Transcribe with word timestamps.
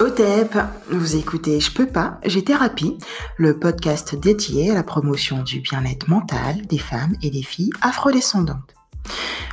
OTEP, 0.00 0.56
vous 0.90 1.16
écoutez 1.16 1.60
Je 1.60 1.70
peux 1.70 1.86
pas, 1.86 2.20
j'ai 2.24 2.42
thérapie, 2.42 2.96
le 3.36 3.58
podcast 3.58 4.14
dédié 4.14 4.70
à 4.70 4.74
la 4.74 4.82
promotion 4.82 5.42
du 5.42 5.60
bien-être 5.60 6.08
mental 6.08 6.62
des 6.66 6.78
femmes 6.78 7.16
et 7.22 7.28
des 7.28 7.42
filles 7.42 7.72
afrodescendantes. 7.82 8.74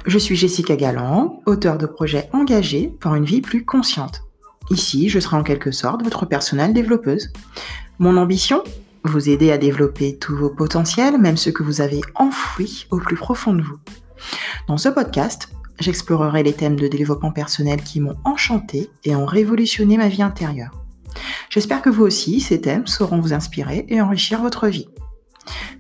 Je 0.05 0.18
suis 0.18 0.38
Jessica 0.38 0.77
Galland, 0.77 1.41
auteure 1.45 1.77
de 1.77 1.86
projets 1.86 2.29
engagés 2.31 2.93
pour 3.02 3.15
une 3.15 3.25
vie 3.25 3.41
plus 3.41 3.65
consciente. 3.65 4.23
Ici, 4.70 5.09
je 5.09 5.20
serai 5.20 5.36
en 5.36 5.43
quelque 5.43 5.71
sorte 5.71 6.02
votre 6.02 6.25
personnel 6.25 6.73
développeuse. 6.73 7.34
Mon 8.00 8.16
ambition? 8.16 8.64
Vous 9.04 9.27
aider 9.27 9.52
à 9.52 9.57
développer 9.57 10.18
tous 10.18 10.38
vos 10.38 10.50
potentiels, 10.50 11.18
même 11.18 11.36
ceux 11.36 11.52
que 11.52 11.64
vous 11.64 11.82
avez 11.82 12.00
enfouis 12.16 12.88
au 12.89 13.00
plus 13.00 13.18
profond 13.18 13.54
de 13.54 13.64
vous. 13.64 13.79
Dans 14.70 14.77
ce 14.77 14.88
podcast, 14.88 15.49
j'explorerai 15.80 16.44
les 16.44 16.54
thèmes 16.54 16.76
de 16.76 16.88
développement 16.88 17.31
personnel 17.31 17.81
qui 17.81 17.99
m'ont 17.99 18.18
enchanté 18.26 18.90
et 19.04 19.16
ont 19.16 19.26
révolutionné 19.26 19.98
ma 19.98 20.08
vie 20.08 20.22
intérieure. 20.22 20.72
J'espère 21.49 21.81
que 21.81 21.90
vous 21.90 22.04
aussi, 22.04 22.40
ces 22.40 22.62
thèmes 22.62 22.88
sauront 22.88 23.20
vous 23.20 23.34
inspirer 23.34 23.85
et 23.90 24.02
enrichir 24.02 24.41
votre 24.41 24.68
vie. 24.68 24.90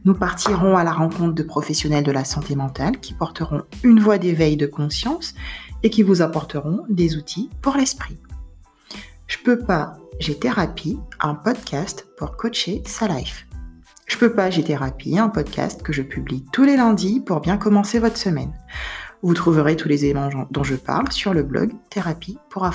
Nous 0.05 0.13
partirons 0.13 0.77
à 0.77 0.83
la 0.83 0.93
rencontre 0.93 1.33
de 1.33 1.43
professionnels 1.43 2.03
de 2.03 2.11
la 2.11 2.23
santé 2.23 2.55
mentale 2.55 2.99
qui 2.99 3.13
porteront 3.13 3.63
une 3.83 3.99
voie 3.99 4.17
d'éveil 4.17 4.55
de 4.55 4.65
conscience 4.65 5.35
et 5.83 5.89
qui 5.89 6.03
vous 6.03 6.21
apporteront 6.21 6.83
des 6.89 7.17
outils 7.17 7.49
pour 7.61 7.75
l'esprit. 7.75 8.17
Je 9.27 9.37
peux 9.43 9.59
pas, 9.59 9.97
j'ai 10.19 10.39
thérapie, 10.39 10.99
un 11.19 11.35
podcast 11.35 12.07
pour 12.17 12.37
coacher 12.37 12.81
sa 12.85 13.07
life. 13.07 13.45
Je 14.07 14.17
peux 14.17 14.33
pas, 14.33 14.49
j'ai 14.49 14.63
thérapie, 14.63 15.19
un 15.19 15.27
podcast 15.27 15.83
que 15.83 15.91
je 15.91 16.01
publie 16.01 16.45
tous 16.53 16.63
les 16.63 16.77
lundis 16.77 17.19
pour 17.19 17.41
bien 17.41 17.57
commencer 17.57 17.99
votre 17.99 18.17
semaine. 18.17 18.53
Vous 19.23 19.33
trouverez 19.33 19.75
tous 19.75 19.87
les 19.87 20.05
éléments 20.05 20.29
dont 20.51 20.63
je 20.63 20.75
parle 20.75 21.11
sur 21.11 21.33
le 21.33 21.43
blog 21.43 21.71
thérapie 21.89 22.37
pour 22.49 22.69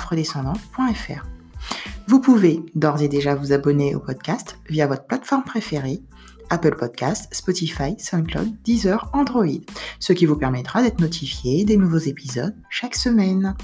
Vous 2.07 2.19
pouvez 2.19 2.61
d'ores 2.75 3.01
et 3.01 3.07
déjà 3.07 3.33
vous 3.33 3.53
abonner 3.53 3.95
au 3.95 3.99
podcast 3.99 4.59
via 4.69 4.85
votre 4.87 5.05
plateforme 5.05 5.43
préférée, 5.43 6.01
Apple 6.49 6.75
Podcasts, 6.75 7.33
Spotify, 7.33 7.95
SoundCloud, 7.97 8.61
Deezer, 8.63 9.09
Android, 9.13 9.61
ce 9.99 10.11
qui 10.11 10.25
vous 10.25 10.35
permettra 10.35 10.83
d'être 10.83 10.99
notifié 10.99 11.63
des 11.63 11.77
nouveaux 11.77 11.97
épisodes 11.97 12.55
chaque 12.69 12.95
semaine. 12.95 13.55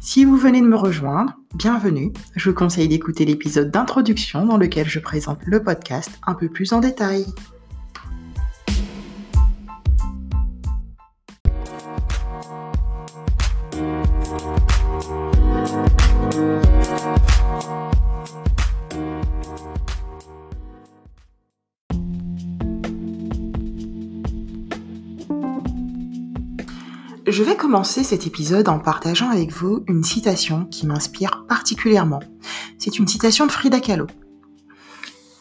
Si 0.00 0.24
vous 0.24 0.36
venez 0.36 0.60
de 0.60 0.66
me 0.66 0.76
rejoindre, 0.76 1.34
bienvenue. 1.54 2.12
Je 2.36 2.50
vous 2.50 2.56
conseille 2.56 2.88
d'écouter 2.88 3.24
l'épisode 3.24 3.72
d'introduction 3.72 4.46
dans 4.46 4.56
lequel 4.56 4.88
je 4.88 5.00
présente 5.00 5.40
le 5.44 5.62
podcast 5.62 6.12
un 6.24 6.34
peu 6.34 6.48
plus 6.48 6.72
en 6.72 6.78
détail. 6.78 7.26
Je 14.28 14.34
vais 27.42 27.56
commencer 27.56 28.04
cet 28.04 28.26
épisode 28.26 28.68
en 28.68 28.78
partageant 28.78 29.30
avec 29.30 29.50
vous 29.50 29.82
une 29.88 30.04
citation 30.04 30.66
qui 30.66 30.86
m'inspire 30.86 31.46
particulièrement. 31.48 32.20
C'est 32.76 32.98
une 32.98 33.08
citation 33.08 33.46
de 33.46 33.52
Frida 33.52 33.80
Kahlo. 33.80 34.08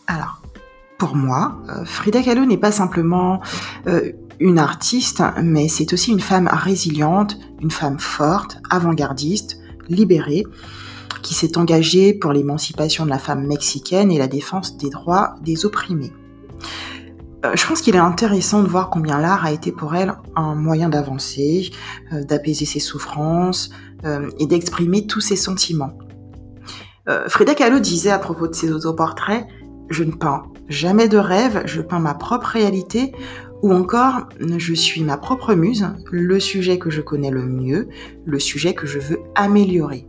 Alors, 0.07 0.41
pour 0.97 1.13
moi, 1.15 1.57
euh, 1.67 1.83
Frida 1.83 2.21
Kahlo 2.21 2.45
n'est 2.45 2.57
pas 2.57 2.71
simplement 2.71 3.41
euh, 3.87 4.13
une 4.39 4.59
artiste, 4.59 5.23
mais 5.41 5.67
c'est 5.67 5.93
aussi 5.93 6.11
une 6.11 6.19
femme 6.19 6.49
résiliente, 6.51 7.37
une 7.61 7.71
femme 7.71 7.99
forte, 7.99 8.59
avant-gardiste, 8.69 9.59
libérée, 9.89 10.43
qui 11.21 11.33
s'est 11.33 11.57
engagée 11.57 12.13
pour 12.13 12.31
l'émancipation 12.33 13.05
de 13.05 13.09
la 13.09 13.19
femme 13.19 13.45
mexicaine 13.47 14.11
et 14.11 14.17
la 14.17 14.27
défense 14.27 14.77
des 14.77 14.89
droits 14.89 15.35
des 15.41 15.65
opprimés. 15.65 16.13
Euh, 17.45 17.51
je 17.55 17.67
pense 17.67 17.81
qu'il 17.81 17.95
est 17.95 17.99
intéressant 17.99 18.63
de 18.63 18.67
voir 18.67 18.89
combien 18.89 19.19
l'art 19.19 19.45
a 19.45 19.51
été 19.51 19.71
pour 19.71 19.95
elle 19.95 20.13
un 20.35 20.55
moyen 20.55 20.89
d'avancer, 20.89 21.71
euh, 22.11 22.23
d'apaiser 22.23 22.65
ses 22.65 22.79
souffrances 22.79 23.69
euh, 24.05 24.29
et 24.39 24.47
d'exprimer 24.47 25.05
tous 25.07 25.21
ses 25.21 25.35
sentiments. 25.35 25.97
Frida 27.29 27.55
Kahlo 27.55 27.79
disait 27.79 28.11
à 28.11 28.19
propos 28.19 28.49
de 28.49 28.53
ses 28.53 28.69
autoportraits 28.69 29.47
Je 29.89 30.03
ne 30.03 30.11
peins 30.11 30.43
jamais 30.69 31.07
de 31.07 31.17
rêve, 31.17 31.63
je 31.65 31.81
peins 31.81 31.99
ma 31.99 32.13
propre 32.13 32.47
réalité, 32.47 33.13
ou 33.61 33.73
encore 33.73 34.29
Je 34.39 34.73
suis 34.73 35.03
ma 35.03 35.17
propre 35.17 35.53
muse, 35.53 35.87
le 36.11 36.39
sujet 36.39 36.77
que 36.77 36.89
je 36.89 37.01
connais 37.01 37.31
le 37.31 37.45
mieux, 37.45 37.89
le 38.25 38.39
sujet 38.39 38.73
que 38.73 38.85
je 38.85 38.99
veux 38.99 39.19
améliorer. 39.35 40.07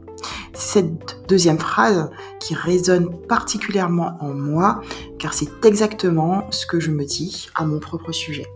C'est 0.52 0.80
cette 0.80 1.24
deuxième 1.28 1.58
phrase 1.58 2.10
qui 2.40 2.54
résonne 2.54 3.08
particulièrement 3.28 4.16
en 4.20 4.34
moi, 4.34 4.80
car 5.18 5.32
c'est 5.32 5.64
exactement 5.64 6.46
ce 6.50 6.66
que 6.66 6.80
je 6.80 6.90
me 6.90 7.04
dis 7.04 7.48
à 7.54 7.64
mon 7.64 7.78
propre 7.78 8.12
sujet. 8.12 8.46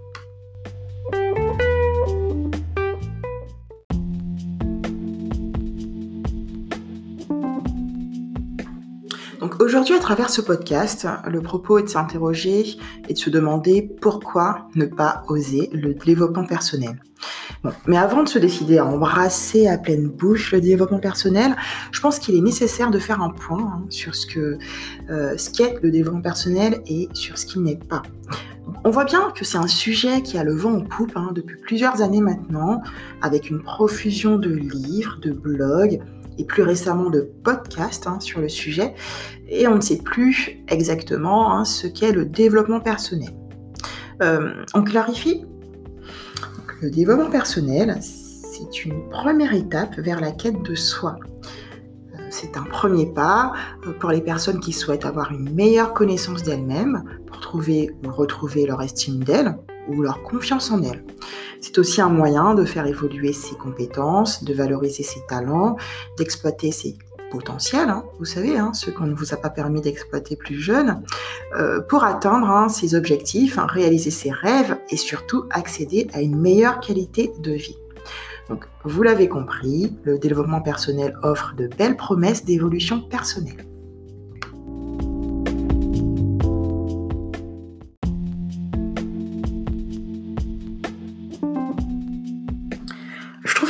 Aujourd'hui, 9.72 9.94
à 9.94 10.00
travers 10.00 10.28
ce 10.28 10.42
podcast, 10.42 11.08
le 11.26 11.40
propos 11.40 11.78
est 11.78 11.84
de 11.84 11.88
s'interroger 11.88 12.76
et 13.08 13.14
de 13.14 13.18
se 13.18 13.30
demander 13.30 13.80
pourquoi 14.02 14.68
ne 14.74 14.84
pas 14.84 15.22
oser 15.28 15.70
le 15.72 15.94
développement 15.94 16.44
personnel. 16.44 17.00
Mais 17.86 17.96
avant 17.96 18.22
de 18.22 18.28
se 18.28 18.38
décider 18.38 18.76
à 18.76 18.84
embrasser 18.84 19.68
à 19.68 19.78
pleine 19.78 20.08
bouche 20.08 20.52
le 20.52 20.60
développement 20.60 20.98
personnel, 20.98 21.56
je 21.90 22.02
pense 22.02 22.18
qu'il 22.18 22.34
est 22.34 22.42
nécessaire 22.42 22.90
de 22.90 22.98
faire 22.98 23.22
un 23.22 23.30
point 23.30 23.62
hein, 23.62 23.86
sur 23.88 24.12
euh, 24.36 25.38
ce 25.38 25.48
qu'est 25.48 25.78
le 25.82 25.90
développement 25.90 26.20
personnel 26.20 26.82
et 26.86 27.08
sur 27.14 27.38
ce 27.38 27.46
qu'il 27.46 27.62
n'est 27.62 27.76
pas. 27.76 28.02
on 28.84 28.90
voit 28.90 29.06
bien 29.06 29.32
que 29.34 29.46
c'est 29.46 29.56
un 29.56 29.68
sujet 29.68 30.20
qui 30.20 30.36
a 30.36 30.44
le 30.44 30.54
vent 30.54 30.74
en 30.74 30.82
poupe 30.82 31.16
hein, 31.16 31.30
depuis 31.34 31.56
plusieurs 31.56 32.02
années 32.02 32.20
maintenant, 32.20 32.82
avec 33.22 33.48
une 33.48 33.62
profusion 33.62 34.36
de 34.36 34.50
livres, 34.50 35.16
de 35.22 35.32
blogs 35.32 36.02
et 36.38 36.44
plus 36.44 36.62
récemment 36.62 37.10
de 37.10 37.31
podcasts 37.43 38.06
hein, 38.06 38.20
sur 38.20 38.41
le 38.41 38.48
sujet, 38.48 38.94
et 39.48 39.66
on 39.69 39.76
ne 39.76 39.81
sait 39.81 39.98
plus 39.98 40.62
exactement 40.69 41.65
ce 41.65 41.87
qu'est 41.87 42.12
le 42.12 42.25
développement 42.25 42.81
personnel. 42.81 43.31
Euh, 44.22 44.65
on 44.75 44.82
clarifie 44.82 45.44
le 46.82 46.91
développement 46.91 47.31
personnel, 47.31 47.97
c'est 48.00 48.84
une 48.84 49.09
première 49.09 49.54
étape 49.54 49.98
vers 49.98 50.20
la 50.20 50.32
quête 50.32 50.62
de 50.62 50.75
soi. 50.75 51.16
Euh, 52.15 52.19
c'est 52.28 52.56
un 52.56 52.64
premier 52.64 53.06
pas 53.06 53.53
euh, 53.87 53.93
pour 53.93 54.10
les 54.10 54.20
personnes 54.20 54.59
qui 54.59 54.72
souhaitent 54.72 55.06
avoir 55.06 55.31
une 55.31 55.54
meilleure 55.54 55.94
connaissance 55.94 56.43
d'elles-mêmes, 56.43 57.04
pour 57.26 57.38
trouver 57.38 57.91
ou 58.04 58.10
retrouver 58.10 58.66
leur 58.66 58.82
estime 58.82 59.22
d'elles 59.22 59.56
ou 59.88 60.03
leur 60.03 60.22
confiance 60.25 60.72
en 60.72 60.82
elles. 60.82 61.04
C'est 61.62 61.78
aussi 61.78 62.00
un 62.02 62.10
moyen 62.10 62.54
de 62.54 62.64
faire 62.64 62.86
évoluer 62.86 63.32
ses 63.32 63.54
compétences, 63.54 64.44
de 64.44 64.52
valoriser 64.52 65.02
ses 65.02 65.24
talents, 65.26 65.76
d'exploiter 66.18 66.72
ses 66.72 66.98
potentiel, 67.32 67.88
hein, 67.88 68.04
vous 68.18 68.26
savez, 68.26 68.58
hein, 68.58 68.74
ce 68.74 68.90
qu'on 68.90 69.06
ne 69.06 69.14
vous 69.14 69.32
a 69.32 69.38
pas 69.38 69.48
permis 69.48 69.80
d'exploiter 69.80 70.36
plus 70.36 70.60
jeune, 70.60 71.02
euh, 71.58 71.80
pour 71.80 72.04
atteindre 72.04 72.50
hein, 72.50 72.68
ses 72.68 72.94
objectifs, 72.94 73.58
réaliser 73.58 74.10
ses 74.10 74.30
rêves 74.30 74.76
et 74.90 74.98
surtout 74.98 75.44
accéder 75.50 76.08
à 76.12 76.20
une 76.20 76.38
meilleure 76.38 76.80
qualité 76.80 77.32
de 77.38 77.52
vie. 77.52 77.78
Donc, 78.50 78.66
vous 78.84 79.02
l'avez 79.02 79.28
compris, 79.28 79.96
le 80.04 80.18
développement 80.18 80.60
personnel 80.60 81.16
offre 81.22 81.54
de 81.56 81.68
belles 81.68 81.96
promesses 81.96 82.44
d'évolution 82.44 83.00
personnelle. 83.00 83.71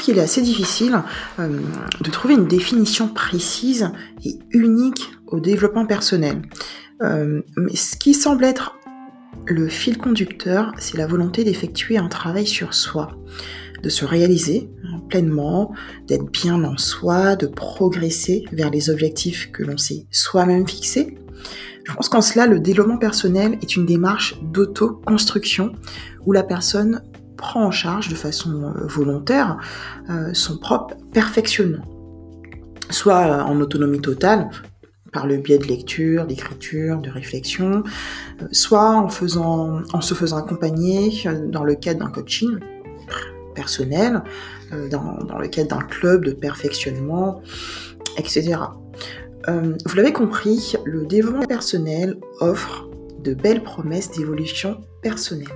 Qu'il 0.02 0.18
est 0.18 0.22
assez 0.22 0.42
difficile 0.42 0.98
euh, 1.38 1.60
de 2.00 2.10
trouver 2.10 2.34
une 2.34 2.46
définition 2.46 3.08
précise 3.08 3.90
et 4.24 4.38
unique 4.50 5.10
au 5.26 5.40
développement 5.40 5.86
personnel. 5.86 6.42
Euh, 7.02 7.40
mais 7.56 7.74
ce 7.74 7.96
qui 7.96 8.12
semble 8.12 8.44
être 8.44 8.76
le 9.46 9.68
fil 9.68 9.98
conducteur, 9.98 10.72
c'est 10.78 10.98
la 10.98 11.06
volonté 11.06 11.44
d'effectuer 11.44 11.96
un 11.96 12.08
travail 12.08 12.46
sur 12.46 12.74
soi, 12.74 13.16
de 13.82 13.88
se 13.88 14.04
réaliser 14.04 14.70
hein, 14.84 15.00
pleinement, 15.08 15.72
d'être 16.06 16.30
bien 16.30 16.62
en 16.64 16.76
soi, 16.76 17.34
de 17.36 17.46
progresser 17.46 18.44
vers 18.52 18.70
les 18.70 18.90
objectifs 18.90 19.50
que 19.50 19.62
l'on 19.62 19.78
s'est 19.78 20.06
soi-même 20.10 20.68
fixés. 20.68 21.16
Je 21.84 21.92
pense 21.94 22.08
qu'en 22.08 22.20
cela, 22.20 22.46
le 22.46 22.60
développement 22.60 22.98
personnel 22.98 23.58
est 23.60 23.74
une 23.74 23.86
démarche 23.86 24.36
d'auto-construction 24.42 25.72
où 26.24 26.32
la 26.32 26.44
personne 26.44 27.02
prend 27.36 27.64
en 27.64 27.70
charge 27.70 28.08
de 28.08 28.14
façon 28.14 28.62
euh, 28.62 28.86
volontaire 28.86 29.58
euh, 30.10 30.32
son 30.32 30.58
propre 30.58 30.96
perfectionnement, 31.12 31.84
soit 32.90 33.26
euh, 33.26 33.40
en 33.42 33.60
autonomie 33.60 34.00
totale, 34.00 34.50
par 35.12 35.26
le 35.26 35.36
biais 35.36 35.58
de 35.58 35.66
lecture, 35.66 36.26
d'écriture, 36.26 36.98
de 36.98 37.10
réflexion, 37.10 37.82
soit 38.50 38.96
en, 38.96 39.10
faisant, 39.10 39.82
en 39.92 40.00
se 40.00 40.14
faisant 40.14 40.38
accompagner 40.38 41.24
dans 41.48 41.64
le 41.64 41.74
cadre 41.74 42.00
d'un 42.00 42.10
coaching 42.10 42.58
personnel, 43.54 44.22
dans, 44.90 45.38
le 45.38 45.48
cadre 45.48 45.76
d'un 45.76 45.82
club 45.82 46.24
de 46.24 46.32
perfectionnement, 46.32 47.42
etc. 48.16 48.56
vous 49.48 49.96
l'avez 49.96 50.14
compris, 50.14 50.76
le 50.86 51.04
développement 51.04 51.44
personnel 51.44 52.16
offre 52.40 52.88
de 53.22 53.34
belles 53.34 53.62
promesses 53.62 54.12
d'évolution 54.12 54.80
personnelle. 55.02 55.52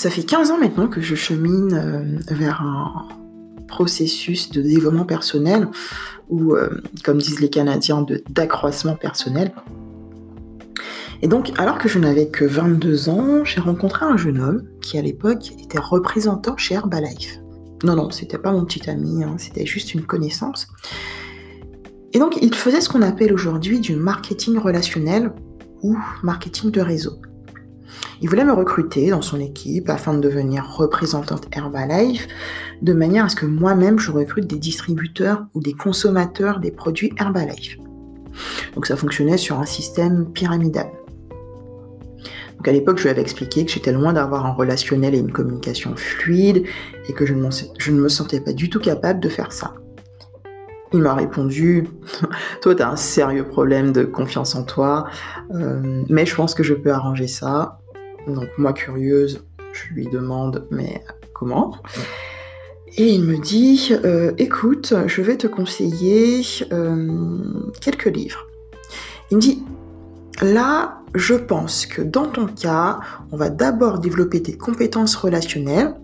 Ça 0.00 0.08
fait 0.08 0.22
15 0.22 0.50
ans 0.50 0.56
maintenant 0.56 0.88
que 0.88 1.02
je 1.02 1.14
chemine 1.14 1.74
euh, 1.74 2.34
vers 2.34 2.62
un 2.62 3.06
processus 3.68 4.48
de 4.48 4.62
développement 4.62 5.04
personnel 5.04 5.68
ou, 6.30 6.54
euh, 6.54 6.70
comme 7.04 7.18
disent 7.18 7.40
les 7.40 7.50
Canadiens, 7.50 8.06
d'accroissement 8.30 8.96
personnel. 8.96 9.52
Et 11.20 11.28
donc, 11.28 11.52
alors 11.58 11.76
que 11.76 11.86
je 11.86 11.98
n'avais 11.98 12.28
que 12.28 12.46
22 12.46 13.10
ans, 13.10 13.44
j'ai 13.44 13.60
rencontré 13.60 14.06
un 14.06 14.16
jeune 14.16 14.40
homme 14.40 14.62
qui, 14.80 14.96
à 14.96 15.02
l'époque, 15.02 15.52
était 15.62 15.78
représentant 15.78 16.56
chez 16.56 16.76
Herbalife. 16.76 17.38
Non, 17.84 17.94
non, 17.94 18.10
c'était 18.10 18.38
pas 18.38 18.52
mon 18.52 18.64
petit 18.64 18.88
ami, 18.88 19.22
hein, 19.22 19.34
c'était 19.36 19.66
juste 19.66 19.92
une 19.92 20.06
connaissance. 20.06 20.66
Et 22.14 22.18
donc, 22.18 22.38
il 22.40 22.54
faisait 22.54 22.80
ce 22.80 22.88
qu'on 22.88 23.02
appelle 23.02 23.34
aujourd'hui 23.34 23.80
du 23.80 23.96
marketing 23.96 24.56
relationnel 24.56 25.30
ou 25.82 25.94
marketing 26.22 26.70
de 26.70 26.80
réseau. 26.80 27.20
Il 28.22 28.28
voulait 28.28 28.44
me 28.44 28.52
recruter 28.52 29.10
dans 29.10 29.22
son 29.22 29.40
équipe 29.40 29.88
afin 29.88 30.12
de 30.12 30.20
devenir 30.20 30.70
représentante 30.76 31.48
Herbalife, 31.52 32.28
de 32.82 32.92
manière 32.92 33.24
à 33.24 33.28
ce 33.30 33.36
que 33.36 33.46
moi-même 33.46 33.98
je 33.98 34.10
recrute 34.10 34.46
des 34.46 34.58
distributeurs 34.58 35.46
ou 35.54 35.60
des 35.60 35.72
consommateurs 35.72 36.60
des 36.60 36.70
produits 36.70 37.12
Herbalife. 37.18 37.78
Donc 38.74 38.86
ça 38.86 38.96
fonctionnait 38.96 39.38
sur 39.38 39.58
un 39.58 39.64
système 39.64 40.30
pyramidal. 40.32 40.90
Donc 42.56 42.68
à 42.68 42.72
l'époque, 42.72 42.98
je 42.98 43.04
lui 43.04 43.10
avais 43.10 43.22
expliqué 43.22 43.64
que 43.64 43.72
j'étais 43.72 43.92
loin 43.92 44.12
d'avoir 44.12 44.44
un 44.44 44.52
relationnel 44.52 45.14
et 45.14 45.18
une 45.18 45.32
communication 45.32 45.96
fluide 45.96 46.64
et 47.08 47.14
que 47.14 47.24
je 47.24 47.32
ne, 47.32 47.40
me 47.92 48.08
sentais 48.10 48.40
pas 48.40 48.52
du 48.52 48.68
tout 48.68 48.80
capable 48.80 49.20
de 49.20 49.30
faire 49.30 49.50
ça. 49.50 49.72
Il 50.92 51.00
m'a 51.00 51.14
répondu 51.14 51.88
Toi, 52.60 52.74
tu 52.74 52.82
as 52.82 52.90
un 52.90 52.96
sérieux 52.96 53.46
problème 53.46 53.92
de 53.92 54.04
confiance 54.04 54.54
en 54.56 54.64
toi, 54.64 55.06
euh, 55.54 56.02
mais 56.10 56.26
je 56.26 56.34
pense 56.34 56.52
que 56.52 56.62
je 56.62 56.74
peux 56.74 56.92
arranger 56.92 57.28
ça. 57.28 57.80
Donc, 58.26 58.48
moi, 58.58 58.72
curieuse, 58.72 59.44
je 59.72 59.94
lui 59.94 60.06
demande 60.06 60.66
Mais 60.70 61.02
comment? 61.32 61.76
Et 62.96 63.08
il 63.14 63.22
me 63.22 63.38
dit 63.38 63.92
euh, 64.04 64.32
Écoute, 64.38 64.94
je 65.06 65.22
vais 65.22 65.36
te 65.36 65.46
conseiller 65.46 66.42
euh, 66.72 67.08
quelques 67.80 68.06
livres. 68.06 68.46
Il 69.30 69.36
me 69.36 69.42
dit 69.42 69.62
Là, 70.42 71.02
je 71.14 71.34
pense 71.34 71.86
que 71.86 72.02
dans 72.02 72.26
ton 72.26 72.46
cas, 72.46 73.00
on 73.30 73.36
va 73.36 73.50
d'abord 73.50 73.98
développer 73.98 74.42
tes 74.42 74.56
compétences 74.56 75.14
relationnelles 75.14 75.94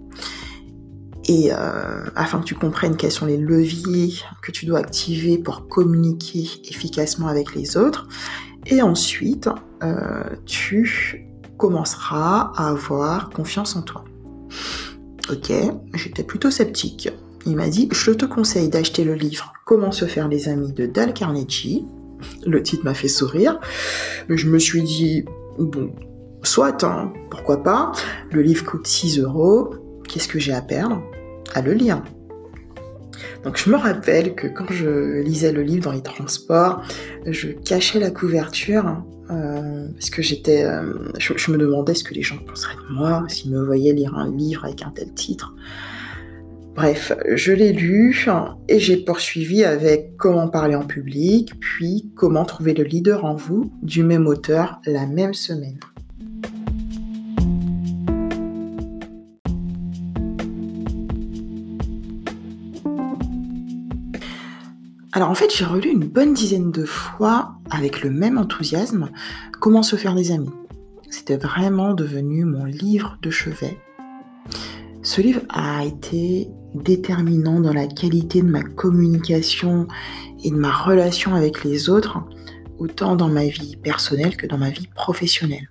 et 1.24 1.50
euh, 1.52 2.04
afin 2.14 2.38
que 2.40 2.44
tu 2.44 2.54
comprennes 2.54 2.96
quels 2.96 3.10
sont 3.10 3.26
les 3.26 3.38
leviers 3.38 4.14
que 4.42 4.52
tu 4.52 4.66
dois 4.66 4.78
activer 4.78 5.38
pour 5.38 5.68
communiquer 5.68 6.48
efficacement 6.68 7.28
avec 7.28 7.54
les 7.54 7.76
autres. 7.76 8.06
Et 8.66 8.82
ensuite, 8.82 9.48
tu 10.44 11.26
commenceras 11.56 12.52
à 12.56 12.68
avoir 12.68 13.30
confiance 13.30 13.76
en 13.76 13.82
toi. 13.82 14.04
Ok, 15.30 15.52
j'étais 15.94 16.22
plutôt 16.22 16.50
sceptique. 16.50 17.08
Il 17.46 17.56
m'a 17.56 17.68
dit, 17.68 17.88
je 17.92 18.10
te 18.10 18.24
conseille 18.24 18.68
d'acheter 18.68 19.04
le 19.04 19.14
livre 19.14 19.52
Comment 19.64 19.92
se 19.92 20.04
faire 20.04 20.28
les 20.28 20.48
amis 20.48 20.72
de 20.72 20.86
Dale 20.86 21.12
Carnegie. 21.12 21.84
Le 22.46 22.62
titre 22.62 22.84
m'a 22.84 22.94
fait 22.94 23.08
sourire. 23.08 23.58
Je 24.28 24.48
me 24.48 24.58
suis 24.58 24.82
dit, 24.82 25.24
bon, 25.58 25.90
soit, 26.42 26.84
hein, 26.84 27.12
pourquoi 27.30 27.62
pas. 27.62 27.92
Le 28.30 28.42
livre 28.42 28.64
coûte 28.64 28.86
6 28.86 29.18
euros. 29.18 29.74
Qu'est-ce 30.08 30.28
que 30.28 30.38
j'ai 30.38 30.52
à 30.52 30.62
perdre? 30.62 31.02
À 31.54 31.62
le 31.62 31.72
lire. 31.72 32.02
Donc 33.46 33.58
je 33.58 33.70
me 33.70 33.76
rappelle 33.76 34.34
que 34.34 34.48
quand 34.48 34.66
je 34.72 35.20
lisais 35.20 35.52
le 35.52 35.62
livre 35.62 35.84
dans 35.84 35.92
les 35.92 36.02
transports, 36.02 36.82
je 37.26 37.50
cachais 37.50 38.00
la 38.00 38.10
couverture 38.10 39.04
euh, 39.30 39.86
parce 39.92 40.10
que 40.10 40.20
j'étais, 40.20 40.64
euh, 40.64 40.94
je, 41.16 41.52
me 41.52 41.56
demandais 41.56 41.94
ce 41.94 42.02
que 42.02 42.12
les 42.12 42.22
gens 42.22 42.38
penseraient 42.38 42.74
de 42.74 42.92
moi 42.92 43.24
s'ils 43.28 43.52
me 43.52 43.64
voyaient 43.64 43.92
lire 43.92 44.16
un 44.16 44.34
livre 44.34 44.64
avec 44.64 44.82
un 44.82 44.90
tel 44.90 45.12
titre. 45.14 45.54
Bref, 46.74 47.12
je 47.36 47.52
l'ai 47.52 47.72
lu 47.72 48.26
et 48.68 48.80
j'ai 48.80 48.96
poursuivi 48.96 49.62
avec 49.62 50.16
Comment 50.16 50.48
parler 50.48 50.74
en 50.74 50.84
public, 50.84 51.52
puis 51.60 52.10
Comment 52.16 52.44
trouver 52.44 52.74
le 52.74 52.82
leader 52.82 53.24
en 53.24 53.36
vous 53.36 53.70
du 53.80 54.02
même 54.02 54.26
auteur 54.26 54.80
la 54.86 55.06
même 55.06 55.34
semaine. 55.34 55.78
Alors 65.16 65.30
en 65.30 65.34
fait, 65.34 65.50
j'ai 65.50 65.64
relu 65.64 65.88
une 65.88 66.04
bonne 66.04 66.34
dizaine 66.34 66.70
de 66.70 66.84
fois 66.84 67.54
avec 67.70 68.02
le 68.02 68.10
même 68.10 68.36
enthousiasme 68.36 69.08
Comment 69.62 69.82
se 69.82 69.96
faire 69.96 70.14
des 70.14 70.30
amis. 70.30 70.50
C'était 71.08 71.38
vraiment 71.38 71.94
devenu 71.94 72.44
mon 72.44 72.66
livre 72.66 73.16
de 73.22 73.30
chevet. 73.30 73.78
Ce 75.00 75.22
livre 75.22 75.40
a 75.48 75.86
été 75.86 76.50
déterminant 76.74 77.60
dans 77.60 77.72
la 77.72 77.86
qualité 77.86 78.42
de 78.42 78.48
ma 78.48 78.62
communication 78.62 79.88
et 80.44 80.50
de 80.50 80.56
ma 80.56 80.70
relation 80.70 81.34
avec 81.34 81.64
les 81.64 81.88
autres, 81.88 82.18
autant 82.78 83.16
dans 83.16 83.30
ma 83.30 83.46
vie 83.46 83.76
personnelle 83.76 84.36
que 84.36 84.46
dans 84.46 84.58
ma 84.58 84.68
vie 84.68 84.88
professionnelle. 84.94 85.66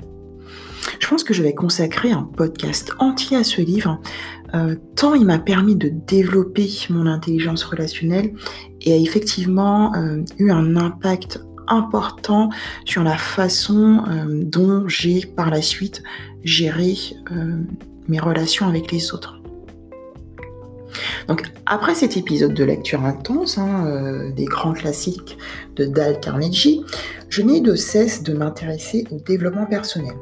Je 0.99 1.07
pense 1.07 1.23
que 1.23 1.35
je 1.35 1.43
vais 1.43 1.53
consacrer 1.53 2.09
un 2.11 2.23
podcast 2.23 2.93
entier 2.97 3.37
à 3.37 3.43
ce 3.43 3.61
livre, 3.61 4.01
euh, 4.55 4.75
tant 4.95 5.13
il 5.13 5.25
m'a 5.25 5.37
permis 5.37 5.75
de 5.75 5.89
développer 5.89 6.67
mon 6.89 7.05
intelligence 7.05 7.63
relationnelle 7.63 8.33
et 8.85 8.93
a 8.93 8.97
effectivement 8.97 9.93
euh, 9.95 10.23
eu 10.37 10.51
un 10.51 10.75
impact 10.75 11.41
important 11.67 12.49
sur 12.85 13.03
la 13.03 13.17
façon 13.17 14.03
euh, 14.07 14.43
dont 14.43 14.87
j'ai 14.87 15.25
par 15.25 15.49
la 15.49 15.61
suite 15.61 16.03
géré 16.43 16.95
mes 18.07 18.19
relations 18.19 18.67
avec 18.67 18.91
les 18.91 19.13
autres. 19.13 19.41
Donc 21.27 21.51
après 21.65 21.95
cet 21.95 22.17
épisode 22.17 22.53
de 22.53 22.63
lecture 22.63 23.03
intense, 23.03 23.57
hein, 23.57 24.29
des 24.35 24.45
grands 24.45 24.73
classiques 24.73 25.39
de 25.75 25.85
Dale 25.85 26.19
Carnegie, 26.19 26.83
je 27.29 27.41
n'ai 27.41 27.61
de 27.61 27.75
cesse 27.75 28.21
de 28.21 28.33
m'intéresser 28.33 29.05
au 29.09 29.17
développement 29.17 29.65
personnel. 29.65 30.13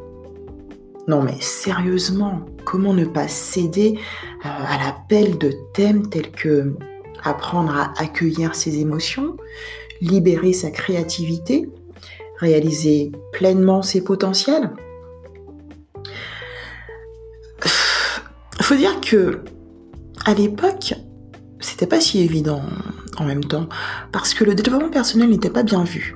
Non 1.08 1.22
mais 1.22 1.36
sérieusement, 1.42 2.46
comment 2.64 2.94
ne 2.94 3.06
pas 3.06 3.28
céder 3.28 4.00
euh, 4.46 4.50
à 4.50 4.78
l'appel 4.78 5.38
de 5.38 5.54
thèmes 5.74 6.08
tels 6.08 6.32
que 6.32 6.76
apprendre 7.24 7.76
à 7.76 7.94
accueillir 7.98 8.56
ses 8.56 8.80
émotions, 8.80 9.38
libérer 10.02 10.54
sa 10.54 10.72
créativité, 10.72 11.70
réaliser 12.40 13.12
pleinement 13.32 13.82
ses 13.82 14.04
potentiels 14.04 14.72
Faut 18.64 18.76
dire 18.76 19.02
que 19.02 19.42
à 20.24 20.34
l'époque, 20.34 20.94
c'était 21.60 21.86
pas 21.86 22.00
si 22.00 22.22
évident 22.22 22.62
en 23.18 23.26
même 23.26 23.44
temps 23.44 23.68
parce 24.14 24.34
que 24.34 24.46
le 24.46 24.56
développement 24.56 24.90
personnel 24.90 25.30
n'était 25.30 25.50
pas 25.50 25.64
bien 25.64 25.84
vu. 25.84 26.16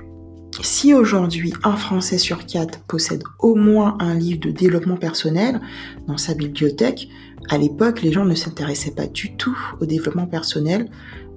Si 0.62 0.94
aujourd'hui 0.94 1.52
un 1.62 1.76
Français 1.76 2.16
sur 2.16 2.46
quatre 2.46 2.80
possède 2.88 3.22
au 3.38 3.54
moins 3.54 3.98
un 4.00 4.14
livre 4.14 4.40
de 4.40 4.50
développement 4.50 4.96
personnel 4.96 5.60
dans 6.06 6.16
sa 6.16 6.32
bibliothèque, 6.32 7.08
à 7.48 7.58
l'époque 7.58 8.02
les 8.02 8.12
gens 8.12 8.24
ne 8.24 8.34
s'intéressaient 8.34 8.92
pas 8.92 9.06
du 9.06 9.36
tout 9.36 9.56
au 9.80 9.86
développement 9.86 10.26
personnel 10.26 10.88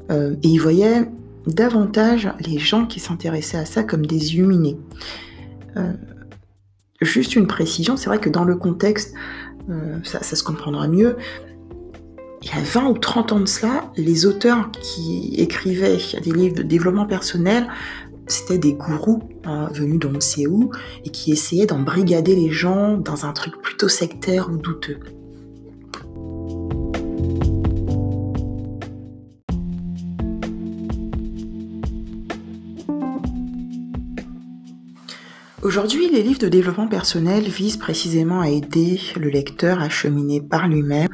euh, 0.09 0.35
et 0.43 0.47
ils 0.47 0.59
voyaient 0.59 1.09
davantage 1.47 2.31
les 2.45 2.59
gens 2.59 2.85
qui 2.85 2.99
s'intéressaient 2.99 3.57
à 3.57 3.65
ça 3.65 3.83
comme 3.83 4.05
des 4.05 4.35
illuminés. 4.35 4.77
Euh, 5.77 5.93
juste 7.01 7.35
une 7.35 7.47
précision, 7.47 7.97
c'est 7.97 8.07
vrai 8.07 8.19
que 8.19 8.29
dans 8.29 8.43
le 8.43 8.55
contexte, 8.55 9.15
euh, 9.69 9.97
ça, 10.03 10.21
se 10.21 10.43
comprendra 10.43 10.87
mieux, 10.87 11.17
il 12.43 12.49
y 12.49 12.53
a 12.53 12.63
20 12.63 12.89
ou 12.89 12.97
30 12.97 13.31
ans 13.33 13.39
de 13.39 13.45
cela, 13.45 13.91
les 13.97 14.25
auteurs 14.25 14.69
qui 14.71 15.35
écrivaient 15.37 15.99
des 16.23 16.31
livres 16.31 16.55
de 16.55 16.63
développement 16.63 17.05
personnel 17.05 17.67
c'était 18.27 18.57
des 18.57 18.73
gourous 18.73 19.23
hein, 19.45 19.69
venus 19.73 19.99
d'on 19.99 20.11
ne 20.11 20.19
sait 20.19 20.47
où 20.47 20.71
et 21.03 21.09
qui 21.09 21.31
essayaient 21.31 21.65
d'embrigader 21.65 22.35
les 22.35 22.51
gens 22.51 22.97
dans 22.97 23.25
un 23.25 23.33
truc 23.33 23.61
plutôt 23.61 23.89
sectaire 23.89 24.49
ou 24.49 24.57
douteux. 24.57 24.99
Aujourd'hui, 35.63 36.09
les 36.09 36.23
livres 36.23 36.39
de 36.39 36.49
développement 36.49 36.87
personnel 36.87 37.43
visent 37.43 37.77
précisément 37.77 38.41
à 38.41 38.49
aider 38.49 38.99
le 39.15 39.29
lecteur 39.29 39.79
à 39.79 39.89
cheminer 39.89 40.41
par 40.41 40.67
lui-même 40.67 41.11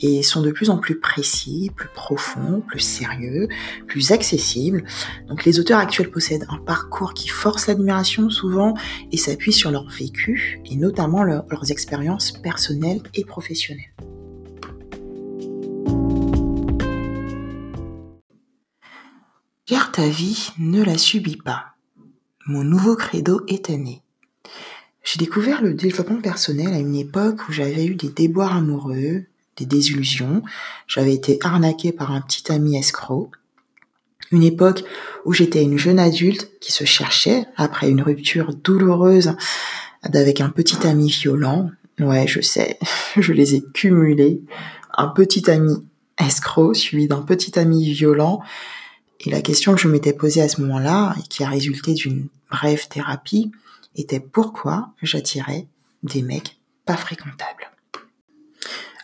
et 0.00 0.24
sont 0.24 0.42
de 0.42 0.50
plus 0.50 0.70
en 0.70 0.78
plus 0.78 0.98
précis, 0.98 1.70
plus 1.72 1.88
profonds, 1.94 2.64
plus 2.66 2.80
sérieux, 2.80 3.46
plus 3.86 4.10
accessibles. 4.10 4.82
Donc 5.28 5.44
les 5.44 5.60
auteurs 5.60 5.78
actuels 5.78 6.10
possèdent 6.10 6.46
un 6.48 6.58
parcours 6.58 7.14
qui 7.14 7.28
force 7.28 7.68
l'admiration 7.68 8.28
souvent 8.28 8.74
et 9.12 9.16
s'appuie 9.16 9.52
sur 9.52 9.70
leur 9.70 9.88
vécu 9.88 10.60
et 10.64 10.74
notamment 10.74 11.22
leurs 11.22 11.70
expériences 11.70 12.32
personnelles 12.32 13.02
et 13.14 13.24
professionnelles. 13.24 13.94
Gère 19.64 19.92
ta 19.92 20.08
vie, 20.08 20.50
ne 20.58 20.82
la 20.82 20.98
subis 20.98 21.36
pas. 21.36 21.75
Mon 22.48 22.62
nouveau 22.62 22.94
credo 22.94 23.40
est 23.48 23.70
né. 23.70 24.02
J'ai 25.02 25.18
découvert 25.18 25.62
le 25.62 25.74
développement 25.74 26.20
personnel 26.20 26.74
à 26.74 26.78
une 26.78 26.94
époque 26.94 27.48
où 27.48 27.52
j'avais 27.52 27.84
eu 27.84 27.96
des 27.96 28.08
déboires 28.08 28.56
amoureux, 28.56 29.24
des 29.56 29.66
désillusions. 29.66 30.44
J'avais 30.86 31.12
été 31.12 31.38
arnaquée 31.42 31.90
par 31.90 32.12
un 32.12 32.20
petit 32.20 32.52
ami 32.52 32.76
escroc. 32.76 33.32
Une 34.30 34.44
époque 34.44 34.84
où 35.24 35.32
j'étais 35.32 35.64
une 35.64 35.76
jeune 35.76 35.98
adulte 35.98 36.48
qui 36.60 36.70
se 36.70 36.84
cherchait 36.84 37.46
après 37.56 37.90
une 37.90 38.02
rupture 38.02 38.54
douloureuse 38.54 39.34
avec 40.04 40.40
un 40.40 40.50
petit 40.50 40.86
ami 40.86 41.08
violent. 41.08 41.70
Ouais, 41.98 42.28
je 42.28 42.40
sais, 42.42 42.78
je 43.16 43.32
les 43.32 43.56
ai 43.56 43.64
cumulés. 43.74 44.40
Un 44.96 45.08
petit 45.08 45.50
ami 45.50 45.74
escroc 46.16 46.74
suivi 46.74 47.08
d'un 47.08 47.22
petit 47.22 47.58
ami 47.58 47.92
violent 47.92 48.40
et 49.20 49.30
la 49.30 49.40
question 49.40 49.74
que 49.74 49.80
je 49.80 49.88
m'étais 49.88 50.12
posée 50.12 50.42
à 50.42 50.48
ce 50.48 50.60
moment-là, 50.60 51.14
et 51.18 51.22
qui 51.28 51.42
a 51.42 51.48
résulté 51.48 51.94
d'une 51.94 52.28
brève 52.50 52.88
thérapie, 52.88 53.50
était 53.94 54.20
pourquoi 54.20 54.92
j'attirais 55.02 55.68
des 56.02 56.22
mecs 56.22 56.58
pas 56.84 56.96
fréquentables? 56.96 57.70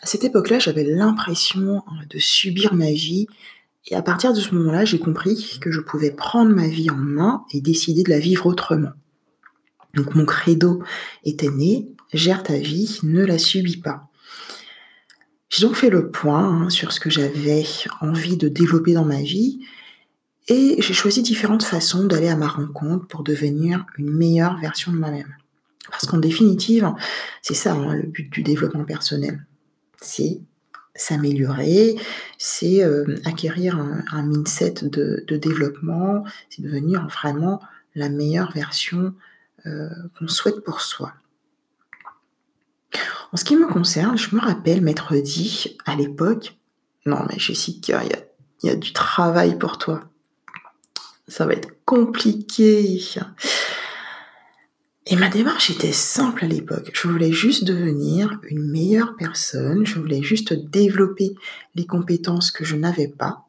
À 0.03 0.07
cette 0.07 0.25
époque-là, 0.25 0.59
j'avais 0.59 0.85
l'impression 0.85 1.83
de 2.11 2.19
subir 2.19 2.75
ma 2.75 2.91
vie, 2.91 3.27
et 3.87 3.95
à 3.95 4.03
partir 4.03 4.33
de 4.33 4.41
ce 4.41 4.55
moment-là, 4.55 4.85
j'ai 4.85 4.99
compris 4.99 5.59
que 5.61 5.71
je 5.71 5.81
pouvais 5.81 6.11
prendre 6.11 6.55
ma 6.55 6.69
vie 6.69 6.91
en 6.91 6.97
main 6.97 7.45
et 7.53 7.61
décider 7.61 8.03
de 8.03 8.11
la 8.11 8.19
vivre 8.19 8.47
autrement. 8.47 8.93
Donc 9.95 10.15
mon 10.15 10.25
credo 10.25 10.83
était 11.25 11.51
né, 11.51 11.89
gère 12.13 12.43
ta 12.43 12.57
vie, 12.57 12.99
ne 13.03 13.25
la 13.25 13.39
subis 13.39 13.79
pas. 13.79 14.09
J'ai 15.49 15.67
donc 15.67 15.77
fait 15.77 15.91
le 15.91 16.11
point 16.11 16.45
hein, 16.45 16.71
sur 16.71 16.93
ce 16.93 17.01
que 17.01 17.11
j'avais 17.11 17.65
envie 18.01 18.37
de 18.37 18.49
développer 18.49 18.95
dans 18.95 19.05
ma 19.05 19.21
vie, 19.21 19.61
et 20.49 20.77
j'ai 20.81 20.95
choisi 20.95 21.23
différentes 21.23 21.63
façons 21.63 22.05
d'aller 22.05 22.29
à 22.29 22.37
ma 22.37 22.49
rencontre 22.49 23.07
pour 23.07 23.23
devenir 23.23 23.87
une 23.97 24.11
meilleure 24.11 24.59
version 24.59 24.93
de 24.93 24.99
moi-même. 24.99 25.35
Parce 25.91 26.07
qu'en 26.07 26.19
définitive, 26.19 26.93
c'est 27.43 27.55
ça 27.55 27.75
hein, 27.75 27.95
le 27.95 28.05
but 28.05 28.31
du 28.31 28.43
développement 28.43 28.85
personnel. 28.85 29.45
C'est 30.01 30.41
s'améliorer, 30.95 31.97
c'est 32.39 32.83
euh, 32.83 33.17
acquérir 33.25 33.79
un, 33.79 34.23
mindset 34.23 34.75
de, 34.83 35.25
développement, 35.37 36.25
c'est 36.51 36.63
devenir 36.63 37.07
vraiment 37.09 37.61
la 37.95 38.11
meilleure 38.11 38.53
version 38.53 39.15
euh, 39.65 39.89
qu'on 40.19 40.29
souhaite 40.29 40.61
pour 40.61 40.83
soi. 40.83 41.15
En 43.33 43.39
ce 43.39 43.45
qui 43.45 43.57
me 43.57 43.67
concerne, 43.67 44.19
je 44.19 44.35
me 44.35 44.41
rappelle 44.41 44.83
m'être 44.83 45.17
dit 45.17 45.79
à 45.87 45.97
l'époque, 45.97 46.59
non 47.07 47.25
mais 47.31 47.39
Jessica, 47.39 48.03
il 48.05 48.69
y 48.69 48.71
a 48.71 48.77
du 48.77 48.93
travail 48.93 49.59
pour 49.59 49.79
toi 49.79 50.12
ça 51.29 51.47
va 51.47 51.55
être 51.55 51.71
compliqué. 51.85 53.01
Et 55.07 55.17
ma 55.17 55.29
démarche 55.29 55.71
était 55.71 55.93
simple 55.93 56.45
à 56.45 56.49
l'époque. 56.49 56.91
Je 56.95 57.09
voulais 57.09 57.33
juste 57.33 57.65
devenir 57.65 58.41
une 58.49 58.71
meilleure 58.71 59.17
personne. 59.17 59.85
Je 59.85 59.99
voulais 59.99 60.23
juste 60.23 60.53
développer 60.53 61.35
les 61.75 61.87
compétences 61.87 62.51
que 62.51 62.65
je 62.65 62.77
n'avais 62.77 63.09
pas. 63.09 63.49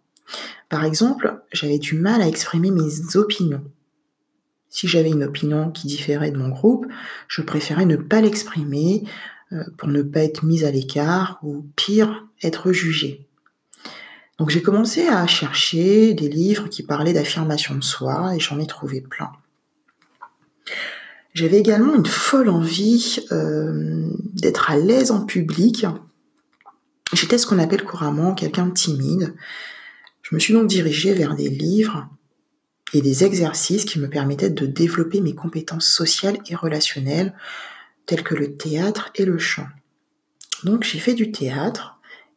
Par 0.69 0.85
exemple, 0.85 1.41
j'avais 1.51 1.77
du 1.77 1.95
mal 1.95 2.21
à 2.21 2.27
exprimer 2.27 2.71
mes 2.71 3.15
opinions. 3.15 3.63
Si 4.69 4.87
j'avais 4.87 5.11
une 5.11 5.23
opinion 5.23 5.69
qui 5.69 5.85
différait 5.85 6.31
de 6.31 6.37
mon 6.37 6.49
groupe, 6.49 6.87
je 7.27 7.43
préférais 7.43 7.85
ne 7.85 7.95
pas 7.95 8.21
l'exprimer 8.21 9.03
euh, 9.51 9.63
pour 9.77 9.89
ne 9.89 10.01
pas 10.01 10.23
être 10.23 10.43
mise 10.43 10.63
à 10.63 10.71
l'écart 10.71 11.39
ou 11.43 11.63
pire, 11.75 12.25
être 12.41 12.71
jugée. 12.71 13.27
Donc 14.39 14.49
j'ai 14.49 14.61
commencé 14.61 15.07
à 15.07 15.27
chercher 15.27 16.13
des 16.13 16.27
livres 16.27 16.67
qui 16.67 16.83
parlaient 16.83 17.13
d'affirmation 17.13 17.75
de 17.75 17.83
soi 17.83 18.35
et 18.35 18.39
j'en 18.39 18.59
ai 18.59 18.67
trouvé 18.67 19.01
plein. 19.01 19.31
J'avais 21.33 21.59
également 21.59 21.95
une 21.95 22.05
folle 22.05 22.49
envie 22.49 23.19
euh, 23.31 24.07
d'être 24.33 24.69
à 24.69 24.77
l'aise 24.77 25.11
en 25.11 25.25
public. 25.25 25.85
J'étais 27.11 27.37
ce 27.37 27.47
qu'on 27.47 27.59
appelle 27.59 27.83
couramment 27.83 28.33
quelqu'un 28.33 28.67
de 28.67 28.73
timide. 28.73 29.33
Je 30.21 30.35
me 30.35 30.39
suis 30.39 30.53
donc 30.53 30.67
dirigée 30.67 31.13
vers 31.13 31.35
des 31.35 31.49
livres 31.49 32.07
et 32.93 33.01
des 33.01 33.23
exercices 33.23 33.85
qui 33.85 33.99
me 33.99 34.09
permettaient 34.09 34.51
de 34.51 34.65
développer 34.67 35.21
mes 35.21 35.33
compétences 35.33 35.87
sociales 35.87 36.37
et 36.47 36.55
relationnelles, 36.55 37.33
telles 38.05 38.23
que 38.23 38.35
le 38.35 38.55
théâtre 38.55 39.11
et 39.15 39.25
le 39.25 39.39
chant. 39.39 39.67
Donc 40.63 40.83
j'ai 40.83 40.99
fait 40.99 41.15
du 41.15 41.31
théâtre, 41.31 41.92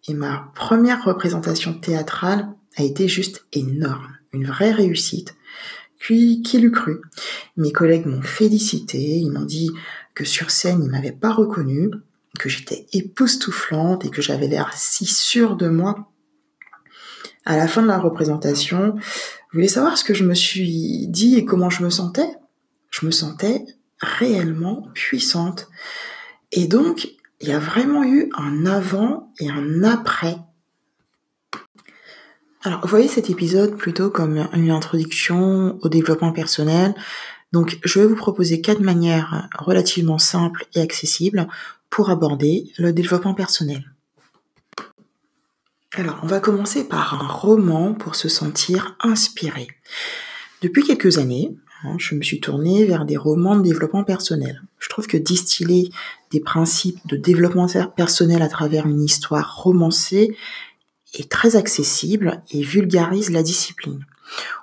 et 0.08 0.14
ma 0.14 0.52
première 0.54 1.04
représentation 1.04 1.74
théâtrale 1.74 2.48
a 2.76 2.82
été 2.82 3.08
juste 3.08 3.46
énorme, 3.52 4.16
une 4.32 4.46
vraie 4.46 4.72
réussite. 4.72 5.34
Puis, 5.98 6.42
qui 6.42 6.58
l'eût 6.58 6.72
cru? 6.72 7.00
Mes 7.56 7.72
collègues 7.72 8.06
m'ont 8.06 8.22
félicité, 8.22 8.98
ils 8.98 9.30
m'ont 9.30 9.44
dit 9.44 9.70
que 10.14 10.24
sur 10.24 10.50
scène, 10.50 10.82
ils 10.84 10.90
m'avaient 10.90 11.10
pas 11.12 11.32
reconnu, 11.32 11.90
que 12.38 12.48
j'étais 12.48 12.86
époustouflante 12.92 14.04
et 14.04 14.10
que 14.10 14.22
j'avais 14.22 14.46
l'air 14.46 14.70
si 14.74 15.06
sûre 15.06 15.56
de 15.56 15.68
moi. 15.68 16.12
À 17.44 17.56
la 17.56 17.66
fin 17.66 17.82
de 17.82 17.86
la 17.86 17.98
représentation, 17.98 18.92
vous 18.92 19.00
voulez 19.54 19.68
savoir 19.68 19.96
ce 19.96 20.04
que 20.04 20.14
je 20.14 20.24
me 20.24 20.34
suis 20.34 21.06
dit 21.08 21.36
et 21.36 21.44
comment 21.44 21.70
je 21.70 21.82
me 21.82 21.90
sentais? 21.90 22.28
Je 22.90 23.06
me 23.06 23.10
sentais 23.10 23.64
réellement 24.00 24.88
puissante. 24.94 25.68
Et 26.52 26.66
donc, 26.66 27.08
il 27.40 27.48
y 27.48 27.52
a 27.52 27.58
vraiment 27.58 28.04
eu 28.04 28.30
un 28.36 28.66
avant 28.66 29.32
et 29.38 29.50
un 29.50 29.82
après. 29.84 30.36
Alors, 32.62 32.80
vous 32.80 32.88
voyez 32.88 33.08
cet 33.08 33.30
épisode 33.30 33.76
plutôt 33.76 34.10
comme 34.10 34.48
une 34.52 34.70
introduction 34.70 35.78
au 35.82 35.88
développement 35.88 36.32
personnel. 36.32 36.94
Donc, 37.52 37.78
je 37.84 38.00
vais 38.00 38.06
vous 38.06 38.16
proposer 38.16 38.60
quatre 38.60 38.80
manières 38.80 39.48
relativement 39.58 40.18
simples 40.18 40.66
et 40.74 40.80
accessibles 40.80 41.46
pour 41.90 42.10
aborder 42.10 42.72
le 42.78 42.92
développement 42.92 43.34
personnel. 43.34 43.84
Alors, 45.92 46.18
on 46.22 46.26
va 46.26 46.40
commencer 46.40 46.88
par 46.88 47.14
un 47.22 47.28
roman 47.28 47.94
pour 47.94 48.16
se 48.16 48.28
sentir 48.28 48.96
inspiré. 49.00 49.68
Depuis 50.60 50.82
quelques 50.82 51.18
années, 51.18 51.56
je 51.98 52.14
me 52.14 52.22
suis 52.22 52.40
tournée 52.40 52.84
vers 52.84 53.04
des 53.04 53.16
romans 53.16 53.56
de 53.56 53.62
développement 53.62 54.04
personnel. 54.04 54.62
Je 54.78 54.88
trouve 54.88 55.06
que 55.06 55.16
distiller 55.16 55.90
des 56.30 56.40
principes 56.40 56.98
de 57.06 57.16
développement 57.16 57.66
personnel 57.96 58.42
à 58.42 58.48
travers 58.48 58.86
une 58.86 59.02
histoire 59.02 59.62
romancée 59.62 60.36
est 61.14 61.30
très 61.30 61.56
accessible 61.56 62.42
et 62.50 62.62
vulgarise 62.62 63.30
la 63.30 63.42
discipline. 63.42 64.04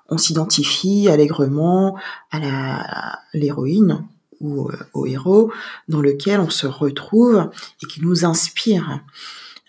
On 0.10 0.18
s'identifie 0.18 1.08
allègrement 1.10 1.98
à 2.32 3.20
l'héroïne 3.34 4.06
ou 4.42 4.70
euh, 4.70 4.78
au 4.94 5.06
héros 5.06 5.52
dans 5.88 6.02
lequel 6.02 6.40
on 6.40 6.50
se 6.50 6.68
retrouve 6.68 7.50
et 7.82 7.88
qui 7.88 8.02
nous 8.02 8.26
inspire. 8.26 9.00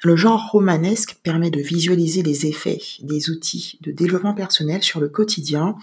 Le 0.03 0.17
genre 0.17 0.51
romanesque 0.51 1.17
permet 1.23 1.51
de 1.51 1.61
visualiser 1.61 2.23
les 2.23 2.47
effets 2.47 2.81
des 3.01 3.31
outils 3.31 3.79
de 3.81 3.91
développement 3.91 4.35
personnel 4.35 4.83
sur 4.83 5.01
le 5.01 5.09
quotidien 5.09 5.77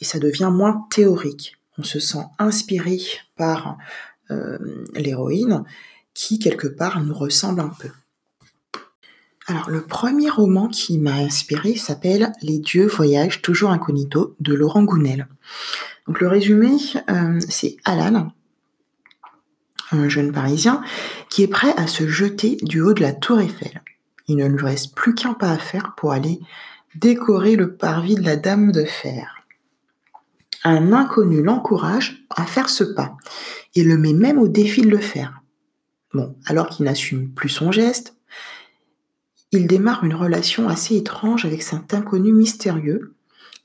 et 0.00 0.04
ça 0.04 0.18
devient 0.18 0.50
moins 0.52 0.86
théorique. 0.90 1.56
On 1.78 1.82
se 1.82 2.00
sent 2.00 2.24
inspiré 2.38 3.00
par 3.36 3.78
euh, 4.30 4.58
l'héroïne 4.94 5.64
qui, 6.14 6.38
quelque 6.38 6.66
part, 6.66 7.02
nous 7.02 7.14
ressemble 7.14 7.60
un 7.60 7.72
peu. 7.78 7.90
Alors, 9.46 9.70
le 9.70 9.80
premier 9.80 10.28
roman 10.28 10.68
qui 10.68 10.98
m'a 10.98 11.14
inspiré 11.14 11.74
s'appelle 11.76 12.32
Les 12.42 12.58
dieux 12.58 12.86
voyagent 12.86 13.40
toujours 13.40 13.70
incognito 13.70 14.36
de 14.40 14.52
Laurent 14.52 14.82
Gounel. 14.82 15.26
Donc, 16.06 16.20
le 16.20 16.28
résumé, 16.28 16.76
euh, 17.08 17.38
c'est 17.48 17.76
Alan, 17.84 18.32
un 19.90 20.08
jeune 20.08 20.32
parisien, 20.32 20.82
qui 21.30 21.42
est 21.42 21.48
prêt 21.48 21.72
à 21.76 21.86
se 21.86 22.06
jeter 22.08 22.58
du 22.62 22.80
haut 22.80 22.92
de 22.92 23.00
la 23.00 23.12
tour 23.12 23.40
Eiffel. 23.40 23.82
Il 24.26 24.36
ne 24.36 24.46
lui 24.46 24.62
reste 24.62 24.94
plus 24.94 25.14
qu'un 25.14 25.32
pas 25.32 25.52
à 25.52 25.58
faire 25.58 25.94
pour 25.96 26.12
aller 26.12 26.40
décorer 26.94 27.56
le 27.56 27.74
parvis 27.74 28.16
de 28.16 28.24
la 28.24 28.36
Dame 28.36 28.72
de 28.72 28.84
Fer. 28.84 29.37
Un 30.64 30.92
inconnu 30.92 31.42
l'encourage 31.42 32.24
à 32.30 32.44
faire 32.44 32.68
ce 32.68 32.84
pas 32.84 33.16
et 33.74 33.84
le 33.84 33.96
met 33.96 34.12
même 34.12 34.38
au 34.38 34.48
défi 34.48 34.82
de 34.82 34.88
le 34.88 34.98
faire. 34.98 35.42
Bon, 36.14 36.36
alors 36.46 36.68
qu'il 36.68 36.86
n'assume 36.86 37.30
plus 37.30 37.48
son 37.48 37.70
geste, 37.70 38.14
il 39.52 39.66
démarre 39.66 40.04
une 40.04 40.14
relation 40.14 40.68
assez 40.68 40.96
étrange 40.96 41.44
avec 41.44 41.62
cet 41.62 41.94
inconnu 41.94 42.32
mystérieux 42.32 43.14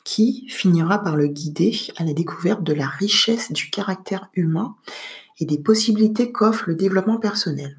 qui 0.03 0.45
finira 0.49 1.01
par 1.01 1.15
le 1.15 1.27
guider 1.27 1.77
à 1.97 2.03
la 2.03 2.13
découverte 2.13 2.63
de 2.63 2.73
la 2.73 2.87
richesse 2.87 3.51
du 3.51 3.69
caractère 3.69 4.29
humain 4.33 4.75
et 5.39 5.45
des 5.45 5.57
possibilités 5.57 6.31
qu'offre 6.31 6.65
le 6.67 6.75
développement 6.75 7.17
personnel. 7.17 7.77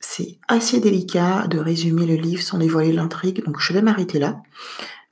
c'est 0.00 0.38
assez 0.48 0.80
délicat 0.80 1.46
de 1.46 1.58
résumer 1.58 2.04
le 2.04 2.16
livre 2.16 2.42
sans 2.42 2.58
dévoiler 2.58 2.92
l'intrigue, 2.92 3.44
donc 3.44 3.60
je 3.60 3.72
vais 3.72 3.80
m'arrêter 3.80 4.18
là. 4.18 4.42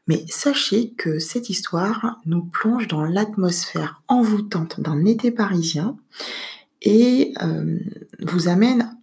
Mais 0.08 0.24
sachez 0.28 0.92
que 0.94 1.18
cette 1.18 1.50
histoire 1.50 2.18
nous 2.24 2.42
plonge 2.42 2.88
dans 2.88 3.04
l'atmosphère 3.04 4.02
envoûtante 4.08 4.80
d'un 4.80 5.04
été 5.04 5.30
parisien 5.30 5.96
et 6.82 7.34
euh, 7.42 7.78
vous 8.20 8.48
amène 8.48 8.96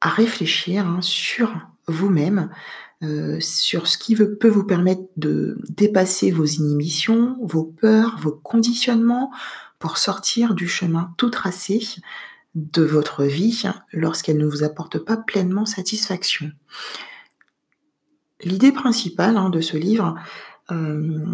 à 0.00 0.08
réfléchir 0.08 0.86
hein, 0.86 1.00
sur 1.02 1.54
vous-même, 1.86 2.50
euh, 3.02 3.38
sur 3.40 3.86
ce 3.86 3.98
qui 3.98 4.16
peut 4.16 4.48
vous 4.48 4.64
permettre 4.64 5.02
de 5.16 5.58
dépasser 5.68 6.30
vos 6.30 6.46
inhibitions, 6.46 7.36
vos 7.42 7.64
peurs, 7.64 8.18
vos 8.18 8.32
conditionnements 8.32 9.30
pour 9.78 9.98
sortir 9.98 10.54
du 10.54 10.66
chemin 10.66 11.12
tout 11.18 11.30
tracé 11.30 11.86
de 12.54 12.82
votre 12.82 13.24
vie 13.24 13.64
lorsqu'elle 13.92 14.38
ne 14.38 14.46
vous 14.46 14.62
apporte 14.62 14.98
pas 14.98 15.16
pleinement 15.16 15.66
satisfaction. 15.66 16.52
L'idée 18.42 18.72
principale 18.72 19.36
hein, 19.36 19.50
de 19.50 19.60
ce 19.60 19.76
livre, 19.76 20.16
euh, 20.70 21.24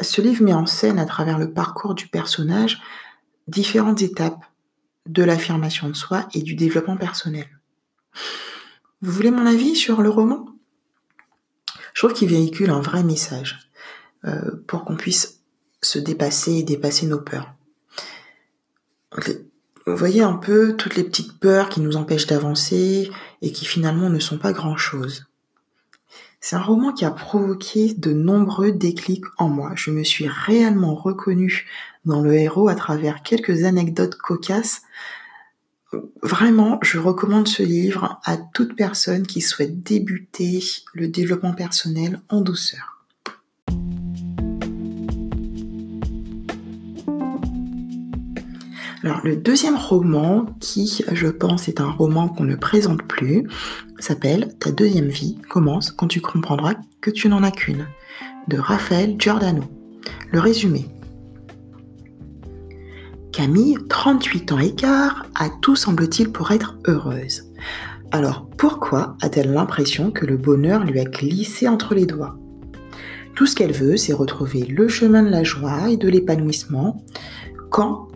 ce 0.00 0.20
livre 0.20 0.44
met 0.44 0.54
en 0.54 0.66
scène 0.66 0.98
à 0.98 1.06
travers 1.06 1.38
le 1.38 1.52
parcours 1.52 1.94
du 1.94 2.08
personnage 2.08 2.80
différentes 3.48 4.02
étapes 4.02 4.44
de 5.06 5.24
l'affirmation 5.24 5.88
de 5.88 5.94
soi 5.94 6.28
et 6.34 6.42
du 6.42 6.54
développement 6.54 6.96
personnel. 6.96 7.46
Vous 9.02 9.12
voulez 9.12 9.30
mon 9.30 9.46
avis 9.46 9.74
sur 9.74 10.02
le 10.02 10.10
roman? 10.10 10.46
Je 11.94 12.00
trouve 12.00 12.12
qu'il 12.12 12.28
véhicule 12.28 12.70
un 12.70 12.80
vrai 12.80 13.02
message 13.02 13.70
euh, 14.24 14.62
pour 14.66 14.84
qu'on 14.84 14.96
puisse 14.96 15.40
se 15.82 15.98
dépasser 15.98 16.52
et 16.56 16.62
dépasser 16.62 17.06
nos 17.06 17.20
peurs. 17.20 17.54
Vous 19.86 19.96
voyez 19.96 20.22
un 20.22 20.34
peu 20.34 20.76
toutes 20.76 20.94
les 20.94 21.04
petites 21.04 21.38
peurs 21.40 21.68
qui 21.68 21.80
nous 21.80 21.96
empêchent 21.96 22.26
d'avancer 22.26 23.10
et 23.42 23.52
qui 23.52 23.64
finalement 23.64 24.10
ne 24.10 24.18
sont 24.18 24.38
pas 24.38 24.52
grand-chose. 24.52 25.29
C'est 26.40 26.56
un 26.56 26.62
roman 26.62 26.92
qui 26.92 27.04
a 27.04 27.10
provoqué 27.10 27.92
de 27.92 28.12
nombreux 28.12 28.72
déclics 28.72 29.26
en 29.36 29.48
moi. 29.48 29.72
Je 29.76 29.90
me 29.90 30.02
suis 30.02 30.26
réellement 30.26 30.94
reconnue 30.94 31.66
dans 32.06 32.20
le 32.22 32.34
héros 32.34 32.68
à 32.68 32.74
travers 32.74 33.22
quelques 33.22 33.64
anecdotes 33.64 34.16
cocasses. 34.16 34.82
Vraiment, 36.22 36.78
je 36.82 36.98
recommande 36.98 37.46
ce 37.46 37.62
livre 37.62 38.20
à 38.24 38.38
toute 38.38 38.74
personne 38.74 39.26
qui 39.26 39.42
souhaite 39.42 39.82
débuter 39.82 40.62
le 40.94 41.08
développement 41.08 41.52
personnel 41.52 42.20
en 42.30 42.40
douceur. 42.40 42.99
Alors 49.02 49.20
le 49.24 49.34
deuxième 49.34 49.76
roman, 49.76 50.44
qui 50.60 51.02
je 51.10 51.28
pense 51.28 51.68
est 51.68 51.80
un 51.80 51.90
roman 51.90 52.28
qu'on 52.28 52.44
ne 52.44 52.54
présente 52.54 53.02
plus, 53.02 53.46
s'appelle 53.98 54.54
Ta 54.60 54.72
deuxième 54.72 55.08
vie 55.08 55.38
commence 55.48 55.90
quand 55.90 56.06
tu 56.06 56.20
comprendras 56.20 56.74
que 57.00 57.10
tu 57.10 57.28
n'en 57.30 57.42
as 57.42 57.50
qu'une, 57.50 57.86
de 58.48 58.58
Raphaël 58.58 59.16
Giordano. 59.18 59.62
Le 60.32 60.40
résumé. 60.40 60.86
Camille, 63.32 63.78
38 63.88 64.52
ans 64.52 64.58
et 64.58 64.74
quart, 64.74 65.24
a 65.34 65.48
tout 65.62 65.76
semble-t-il 65.76 66.30
pour 66.30 66.50
être 66.50 66.76
heureuse. 66.86 67.44
Alors 68.10 68.50
pourquoi 68.58 69.16
a-t-elle 69.22 69.52
l'impression 69.52 70.10
que 70.10 70.26
le 70.26 70.36
bonheur 70.36 70.84
lui 70.84 71.00
a 71.00 71.04
glissé 71.04 71.68
entre 71.68 71.94
les 71.94 72.04
doigts? 72.04 72.36
Tout 73.34 73.46
ce 73.46 73.56
qu'elle 73.56 73.72
veut, 73.72 73.96
c'est 73.96 74.12
retrouver 74.12 74.64
le 74.66 74.88
chemin 74.88 75.22
de 75.22 75.30
la 75.30 75.42
joie 75.42 75.88
et 75.88 75.96
de 75.96 76.08
l'épanouissement 76.08 77.02
quand 77.70 78.09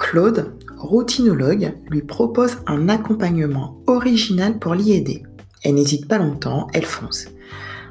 Claude, 0.00 0.54
routinologue, 0.78 1.74
lui 1.88 2.02
propose 2.02 2.56
un 2.66 2.88
accompagnement 2.88 3.80
original 3.86 4.58
pour 4.58 4.74
l'y 4.74 4.94
aider. 4.94 5.22
Elle 5.62 5.74
n'hésite 5.74 6.08
pas 6.08 6.18
longtemps, 6.18 6.66
elle 6.72 6.86
fonce. 6.86 7.26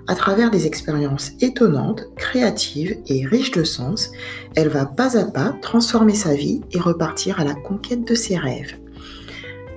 À 0.08 0.16
travers 0.16 0.50
des 0.50 0.66
expériences 0.66 1.32
étonnantes, 1.40 2.04
créatives 2.18 2.98
et 3.06 3.26
riches 3.28 3.52
de 3.52 3.64
sens, 3.64 4.12
elle 4.56 4.70
va 4.70 4.86
pas 4.86 5.18
à 5.18 5.26
pas 5.26 5.56
transformer 5.62 6.16
sa 6.16 6.34
vie 6.34 6.62
et 6.72 6.80
repartir 6.80 7.40
à 7.40 7.46
la 7.46 7.54
conquête 7.54 8.06
de 8.06 8.16
ses 8.16 8.38
rêves. 8.38 8.76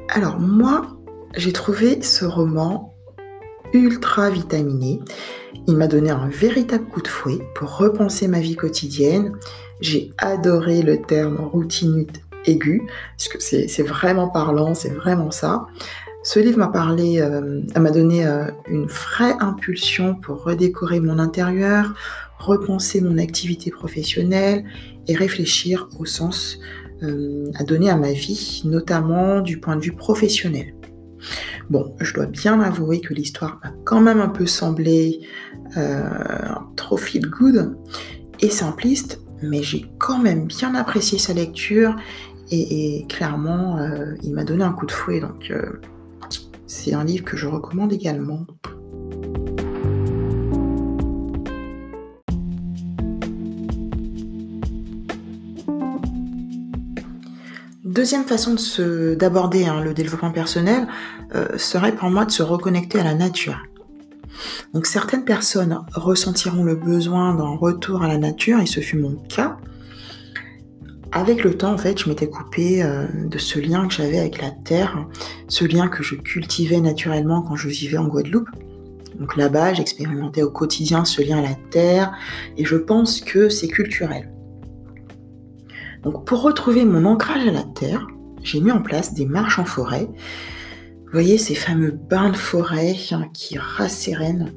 Alors 0.09 0.41
moi, 0.41 0.97
j'ai 1.37 1.53
trouvé 1.53 2.01
ce 2.03 2.25
roman 2.25 2.92
ultra 3.73 4.31
vitaminé. 4.31 5.01
Il 5.67 5.77
m'a 5.77 5.87
donné 5.87 6.11
un 6.11 6.29
véritable 6.29 6.87
coup 6.87 7.03
de 7.03 7.09
fouet 7.09 7.39
pour 7.55 7.77
repenser 7.77 8.29
ma 8.29 8.41
vie 8.41 8.57
quotidienne 8.57 9.33
j'ai 9.83 10.13
adoré 10.17 10.83
le 10.83 11.03
terme 11.03 11.37
routinute 11.37 12.23
aiguë, 12.47 12.83
parce 13.19 13.29
que 13.29 13.39
c'est 13.41 13.83
vraiment 13.83 14.29
parlant, 14.29 14.75
c'est 14.75 14.91
vraiment 14.91 15.31
ça. 15.31 15.67
Ce 16.23 16.39
livre 16.39 16.59
m'a 16.59 16.69
parlé, 16.69 17.21
euh, 17.21 17.63
m'a 17.77 17.91
donné 17.91 18.25
euh, 18.25 18.47
une 18.69 18.87
vraie 18.87 19.35
impulsion 19.41 20.15
pour 20.15 20.45
redécorer 20.45 21.01
mon 21.01 21.19
intérieur, 21.19 21.95
repenser 22.39 23.01
mon 23.01 23.19
activité 23.19 23.73
professionnelle 23.73 24.65
et 25.09 25.17
réfléchir 25.17 25.89
au 25.99 26.05
sens 26.05 26.61
euh, 27.03 27.51
à 27.57 27.65
donner 27.65 27.91
à 27.91 27.97
ma 27.97 28.13
vie, 28.13 28.63
notamment 28.65 29.41
du 29.41 29.59
point 29.59 29.75
de 29.75 29.81
vue 29.83 29.97
professionnel. 29.97 30.75
Bon, 31.71 31.95
je 32.01 32.15
dois 32.15 32.27
bien 32.27 32.61
avouer 32.61 33.01
que 33.01 33.15
l'histoire 33.15 33.61
m'a 33.63 33.73
quand 33.85 34.01
même 34.01 34.21
un 34.21 34.29
peu 34.29 34.47
semblé 34.47 35.21
trop 36.77 36.99
feel 36.99 37.29
good 37.31 37.79
et 38.41 38.51
simpliste, 38.51 39.21
mais 39.43 39.63
j'ai 39.63 39.91
quand 39.99 40.19
même 40.19 40.47
bien 40.47 40.75
apprécié 40.75 41.19
sa 41.19 41.33
lecture 41.33 41.97
et, 42.51 43.07
clairement, 43.09 43.79
euh, 43.79 44.15
il 44.23 44.35
m'a 44.35 44.45
donné 44.45 44.63
un 44.63 44.73
coup 44.73 44.85
de 44.85 44.93
fouet. 44.93 45.21
Donc, 45.21 45.51
euh, 45.51 45.81
c'est 46.67 46.93
un 46.93 47.05
livre 47.05 47.25
que 47.25 47.37
je 47.37 47.47
recommande 47.47 47.93
également. 47.93 48.47
Deuxième 57.93 58.25
façon 58.25 58.57
d'aborder 59.19 59.67
hein, 59.67 59.83
le 59.83 59.93
développement 59.93 60.31
personnel 60.31 60.89
euh, 61.35 61.59
serait 61.59 61.95
pour 61.95 62.09
moi 62.09 62.25
de 62.25 62.31
se 62.31 62.43
reconnecter 62.43 62.99
à 62.99 63.05
la 63.05 63.13
nature. 63.13 63.63
Donc 64.73 64.87
certaines 64.87 65.27
personnes 65.27 65.79
ressentiront 65.93 66.65
le 66.65 66.75
besoin 66.75 67.35
d'un 67.35 67.55
retour 67.55 68.03
à 68.03 68.09
la 68.09 68.17
nature, 68.17 68.61
et 68.61 68.67
ce 68.67 68.81
fut 68.81 68.97
mon 68.97 69.17
cas. 69.29 69.59
Avec 71.13 71.45
le 71.45 71.55
temps, 71.55 71.75
en 71.75 71.77
fait, 71.77 72.01
je 72.01 72.09
m'étais 72.09 72.31
coupée 72.31 72.83
euh, 72.83 73.05
de 73.27 73.37
ce 73.37 73.59
lien 73.59 73.87
que 73.87 73.93
j'avais 73.93 74.21
avec 74.21 74.41
la 74.41 74.53
terre, 74.53 75.07
ce 75.49 75.67
lien 75.67 75.89
que 75.89 76.03
je 76.03 76.15
cultivais 76.15 76.81
naturellement 76.81 77.43
quand 77.43 77.57
je 77.57 77.69
vivais 77.69 77.99
en 77.99 78.07
Guadeloupe. 78.07 78.49
Donc 79.21 79.37
là-bas, 79.37 79.75
j'expérimentais 79.75 80.43
au 80.43 80.51
quotidien 80.51 81.05
ce 81.05 81.21
lien 81.21 81.41
à 81.41 81.43
la 81.43 81.57
terre, 81.71 82.15
et 82.57 82.65
je 82.65 82.77
pense 82.77 83.21
que 83.21 83.51
c'est 83.51 83.69
culturel. 83.69 84.32
Donc 86.03 86.25
pour 86.27 86.43
retrouver 86.43 86.85
mon 86.85 87.05
ancrage 87.05 87.47
à 87.47 87.53
la 87.53 87.63
terre, 87.63 88.07
j'ai 88.43 88.61
mis 88.61 88.73
en 88.73 88.83
place 88.83 89.15
des 89.15 89.27
marches 89.27 89.59
en 89.59 89.65
forêt 89.65 90.09
vous 91.13 91.19
voyez 91.19 91.37
ces 91.37 91.55
fameux 91.55 91.91
bains 91.91 92.31
de 92.31 92.37
forêt 92.39 92.97
hein, 93.11 93.29
qui 93.35 93.59
rassérénent. 93.59 94.49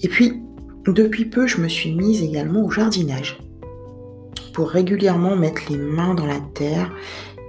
Et 0.00 0.06
puis, 0.06 0.40
depuis 0.86 1.24
peu, 1.24 1.48
je 1.48 1.60
me 1.60 1.66
suis 1.66 1.92
mise 1.92 2.22
également 2.22 2.64
au 2.64 2.70
jardinage 2.70 3.40
pour 4.52 4.70
régulièrement 4.70 5.34
mettre 5.34 5.62
les 5.68 5.76
mains 5.76 6.14
dans 6.14 6.26
la 6.26 6.38
terre 6.54 6.88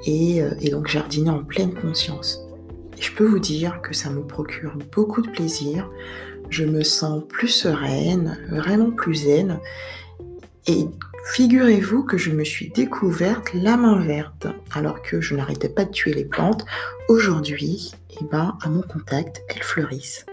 et, 0.07 0.41
euh, 0.41 0.49
donc 0.71 0.87
jardiner 0.87 1.29
en 1.29 1.43
pleine 1.43 1.75
conscience. 1.75 2.41
Je 2.99 3.11
peux 3.11 3.23
vous 3.23 3.37
dire 3.37 3.79
que 3.83 3.93
ça 3.93 4.09
me 4.09 4.25
procure 4.25 4.79
beaucoup 4.91 5.21
de 5.21 5.29
plaisir. 5.29 5.87
Je 6.49 6.65
me 6.65 6.81
sens 6.81 7.21
plus 7.29 7.49
sereine, 7.49 8.39
vraiment 8.49 8.89
plus 8.89 9.25
zen. 9.25 9.59
Figurez-vous 11.25 12.03
que 12.03 12.17
je 12.17 12.31
me 12.31 12.43
suis 12.43 12.69
découverte 12.69 13.53
la 13.53 13.77
main 13.77 13.99
verte 13.99 14.47
alors 14.73 15.01
que 15.01 15.21
je 15.21 15.35
n'arrêtais 15.35 15.69
pas 15.69 15.85
de 15.85 15.91
tuer 15.91 16.13
les 16.13 16.25
plantes. 16.25 16.65
Aujourd'hui, 17.07 17.93
eh 18.11 18.25
ben, 18.29 18.57
à 18.61 18.69
mon 18.69 18.81
contact, 18.81 19.41
elles 19.47 19.63
fleurissent. 19.63 20.25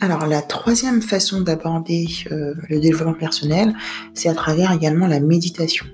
Alors 0.00 0.26
la 0.26 0.40
troisième 0.40 1.02
façon 1.02 1.42
d'aborder 1.42 2.06
euh, 2.32 2.54
le 2.70 2.80
développement 2.80 3.12
personnel, 3.12 3.74
c'est 4.14 4.30
à 4.30 4.34
travers 4.34 4.72
également 4.72 5.06
la 5.06 5.20
méditation. 5.20 5.86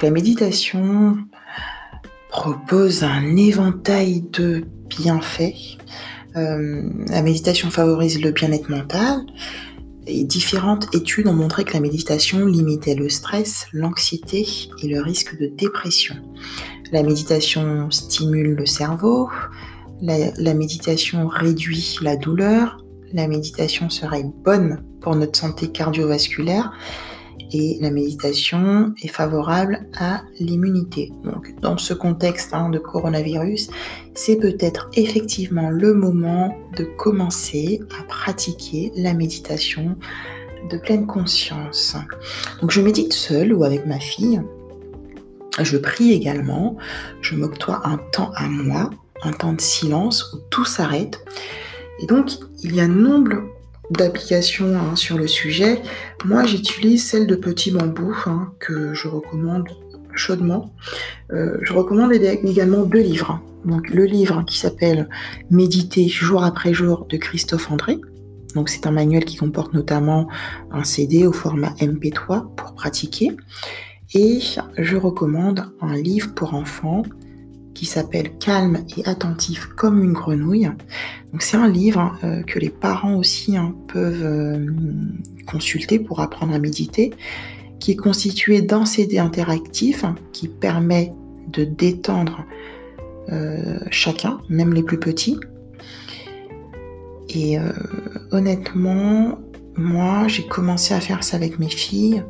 la 0.00 0.10
méditation 0.10 1.18
propose 2.32 3.04
un 3.04 3.36
éventail 3.36 4.22
de 4.32 4.64
bienfaits. 4.88 5.76
Euh, 6.34 6.82
la 7.08 7.22
méditation 7.22 7.70
favorise 7.70 8.20
le 8.20 8.32
bien-être 8.32 8.70
mental. 8.70 9.20
Et 10.06 10.24
différentes 10.24 10.92
études 10.94 11.28
ont 11.28 11.34
montré 11.34 11.62
que 11.62 11.74
la 11.74 11.80
méditation 11.80 12.44
limitait 12.46 12.96
le 12.96 13.08
stress, 13.08 13.66
l'anxiété 13.72 14.48
et 14.82 14.88
le 14.88 15.00
risque 15.00 15.38
de 15.38 15.46
dépression. 15.46 16.16
La 16.90 17.04
méditation 17.04 17.88
stimule 17.90 18.56
le 18.56 18.66
cerveau, 18.66 19.28
la, 20.00 20.54
méditation 20.54 21.28
réduit 21.28 21.98
la 22.02 22.16
douleur, 22.16 22.84
la 23.12 23.28
méditation 23.28 23.90
serait 23.90 24.24
bonne 24.24 24.82
pour 25.00 25.14
notre 25.14 25.38
santé 25.38 25.68
cardiovasculaire 25.68 26.72
et 27.52 27.78
la 27.80 27.90
méditation 27.90 28.94
est 29.02 29.08
favorable 29.08 29.86
à 29.98 30.22
l'immunité. 30.38 31.12
Donc 31.24 31.54
dans 31.60 31.78
ce 31.78 31.94
contexte 31.94 32.54
hein, 32.54 32.70
de 32.70 32.78
coronavirus, 32.78 33.70
c'est 34.14 34.36
peut-être 34.36 34.90
effectivement 34.94 35.70
le 35.70 35.94
moment 35.94 36.56
de 36.76 36.84
commencer 36.84 37.80
à 37.98 38.04
pratiquer 38.04 38.92
la 38.96 39.14
méditation 39.14 39.96
de 40.70 40.78
pleine 40.78 41.06
conscience. 41.06 41.96
Donc 42.60 42.70
je 42.70 42.80
médite 42.80 43.12
seule 43.12 43.52
ou 43.52 43.64
avec 43.64 43.86
ma 43.86 43.98
fille. 43.98 44.40
Je 45.60 45.76
prie 45.76 46.12
également. 46.12 46.76
Je 47.20 47.34
m'octroie 47.34 47.82
un 47.84 47.98
temps 48.12 48.32
à 48.34 48.48
moi, 48.48 48.90
un 49.22 49.32
temps 49.32 49.52
de 49.52 49.60
silence 49.60 50.32
où 50.32 50.38
tout 50.50 50.64
s'arrête. 50.64 51.22
Et 52.00 52.06
donc 52.06 52.30
il 52.62 52.74
y 52.74 52.80
a 52.80 52.88
nombre 52.88 53.42
d'applications 53.92 54.76
hein, 54.76 54.96
sur 54.96 55.18
le 55.18 55.26
sujet. 55.26 55.80
Moi, 56.24 56.44
j'utilise 56.44 57.04
celle 57.04 57.26
de 57.26 57.36
Petit 57.36 57.70
Bambou 57.70 58.14
hein, 58.26 58.52
que 58.58 58.94
je 58.94 59.08
recommande 59.08 59.68
chaudement. 60.14 60.72
Euh, 61.32 61.56
je 61.62 61.72
recommande 61.72 62.12
également 62.12 62.82
deux 62.82 63.00
livres. 63.00 63.40
Le 63.64 64.04
livre 64.04 64.44
qui 64.46 64.58
s'appelle 64.58 65.08
Méditer 65.50 66.08
jour 66.08 66.42
après 66.42 66.74
jour 66.74 67.06
de 67.08 67.16
Christophe 67.16 67.70
André. 67.70 67.98
C'est 68.66 68.86
un 68.86 68.90
manuel 68.90 69.24
qui 69.24 69.36
comporte 69.36 69.72
notamment 69.72 70.28
un 70.70 70.84
CD 70.84 71.26
au 71.26 71.32
format 71.32 71.70
MP3 71.80 72.54
pour 72.54 72.74
pratiquer. 72.74 73.30
Et 74.14 74.40
je 74.76 74.96
recommande 74.96 75.72
un 75.80 75.94
livre 75.96 76.34
pour 76.34 76.54
enfants 76.54 77.02
qui 77.82 77.86
s'appelle 77.86 78.30
Calme 78.38 78.84
et 78.96 79.04
attentif 79.08 79.66
comme 79.74 80.04
une 80.04 80.12
grenouille. 80.12 80.70
Donc 81.32 81.42
c'est 81.42 81.56
un 81.56 81.68
livre 81.68 82.16
euh, 82.22 82.44
que 82.44 82.60
les 82.60 82.70
parents 82.70 83.16
aussi 83.16 83.56
hein, 83.56 83.74
peuvent 83.88 84.22
euh, 84.22 84.66
consulter 85.48 85.98
pour 85.98 86.20
apprendre 86.20 86.54
à 86.54 86.60
méditer, 86.60 87.12
qui 87.80 87.90
est 87.90 87.96
constitué 87.96 88.62
d'un 88.62 88.84
CD 88.84 89.18
interactif 89.18 90.04
qui 90.32 90.46
permet 90.46 91.12
de 91.48 91.64
détendre 91.64 92.44
euh, 93.32 93.80
chacun, 93.90 94.38
même 94.48 94.72
les 94.74 94.84
plus 94.84 95.00
petits. 95.00 95.40
Et 97.30 97.56
honnêtement, 98.30 99.40
moi, 99.74 100.28
j'ai 100.28 100.46
commencé 100.46 100.94
à 100.94 101.00
faire 101.00 101.24
ça 101.24 101.36
avec 101.36 101.58
mes 101.58 101.70
filles 101.70 102.22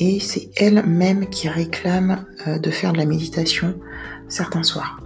et 0.00 0.18
c'est 0.18 0.48
elles-mêmes 0.56 1.26
qui 1.26 1.48
réclament 1.50 2.24
de 2.46 2.70
faire 2.70 2.94
de 2.94 2.98
la 2.98 3.04
méditation 3.04 3.74
certains 4.32 4.62
soirs. 4.62 4.98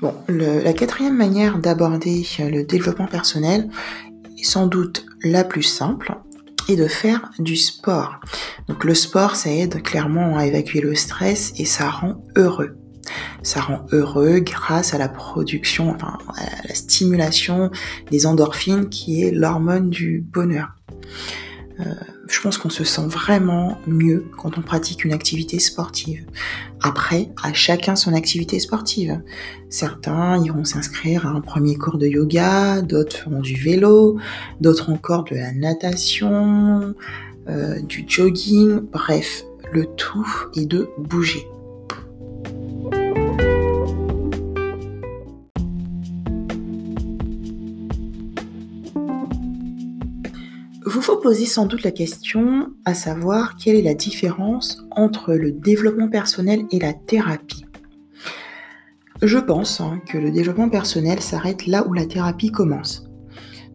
Bon, 0.00 0.14
la 0.28 0.72
quatrième 0.72 1.16
manière 1.16 1.58
d'aborder 1.58 2.24
le 2.38 2.62
développement 2.62 3.06
personnel 3.06 3.68
est 4.38 4.44
sans 4.44 4.66
doute 4.66 5.06
la 5.22 5.42
plus 5.42 5.62
simple 5.62 6.14
et 6.68 6.76
de 6.76 6.86
faire 6.86 7.30
du 7.38 7.56
sport. 7.56 8.20
Donc 8.68 8.84
le 8.84 8.94
sport, 8.94 9.36
ça 9.36 9.50
aide 9.50 9.82
clairement 9.82 10.36
à 10.36 10.46
évacuer 10.46 10.80
le 10.80 10.94
stress 10.94 11.52
et 11.58 11.64
ça 11.64 11.88
rend 11.90 12.22
heureux. 12.36 12.76
Ça 13.46 13.60
rend 13.60 13.86
heureux 13.92 14.40
grâce 14.40 14.92
à 14.92 14.98
la 14.98 15.08
production, 15.08 15.90
enfin 15.90 16.18
à 16.36 16.66
la 16.66 16.74
stimulation 16.74 17.70
des 18.10 18.26
endorphines 18.26 18.88
qui 18.88 19.22
est 19.22 19.30
l'hormone 19.30 19.88
du 19.88 20.20
bonheur. 20.20 20.70
Euh, 21.78 21.84
je 22.26 22.40
pense 22.40 22.58
qu'on 22.58 22.70
se 22.70 22.82
sent 22.82 23.06
vraiment 23.06 23.78
mieux 23.86 24.26
quand 24.36 24.58
on 24.58 24.62
pratique 24.62 25.04
une 25.04 25.12
activité 25.12 25.60
sportive. 25.60 26.26
Après, 26.82 27.28
à 27.40 27.52
chacun 27.52 27.94
son 27.94 28.14
activité 28.14 28.58
sportive. 28.58 29.22
Certains 29.70 30.42
iront 30.42 30.64
s'inscrire 30.64 31.24
à 31.24 31.30
un 31.30 31.40
premier 31.40 31.76
cours 31.76 31.98
de 31.98 32.08
yoga, 32.08 32.82
d'autres 32.82 33.16
feront 33.16 33.42
du 33.42 33.54
vélo, 33.54 34.18
d'autres 34.60 34.90
encore 34.90 35.22
de 35.22 35.36
la 35.36 35.52
natation, 35.52 36.96
euh, 37.48 37.80
du 37.82 38.04
jogging, 38.08 38.80
bref, 38.80 39.44
le 39.72 39.86
tout 39.86 40.26
est 40.56 40.66
de 40.66 40.88
bouger. 40.98 41.46
Vous 50.96 51.02
vous 51.02 51.20
posez 51.20 51.44
sans 51.44 51.66
doute 51.66 51.82
la 51.82 51.90
question 51.90 52.70
à 52.86 52.94
savoir 52.94 53.56
quelle 53.56 53.76
est 53.76 53.82
la 53.82 53.92
différence 53.92 54.78
entre 54.90 55.34
le 55.34 55.52
développement 55.52 56.08
personnel 56.08 56.64
et 56.70 56.78
la 56.78 56.94
thérapie. 56.94 57.66
Je 59.20 59.36
pense 59.36 59.82
hein, 59.82 60.00
que 60.08 60.16
le 60.16 60.30
développement 60.30 60.70
personnel 60.70 61.20
s'arrête 61.20 61.66
là 61.66 61.86
où 61.86 61.92
la 61.92 62.06
thérapie 62.06 62.50
commence. 62.50 63.10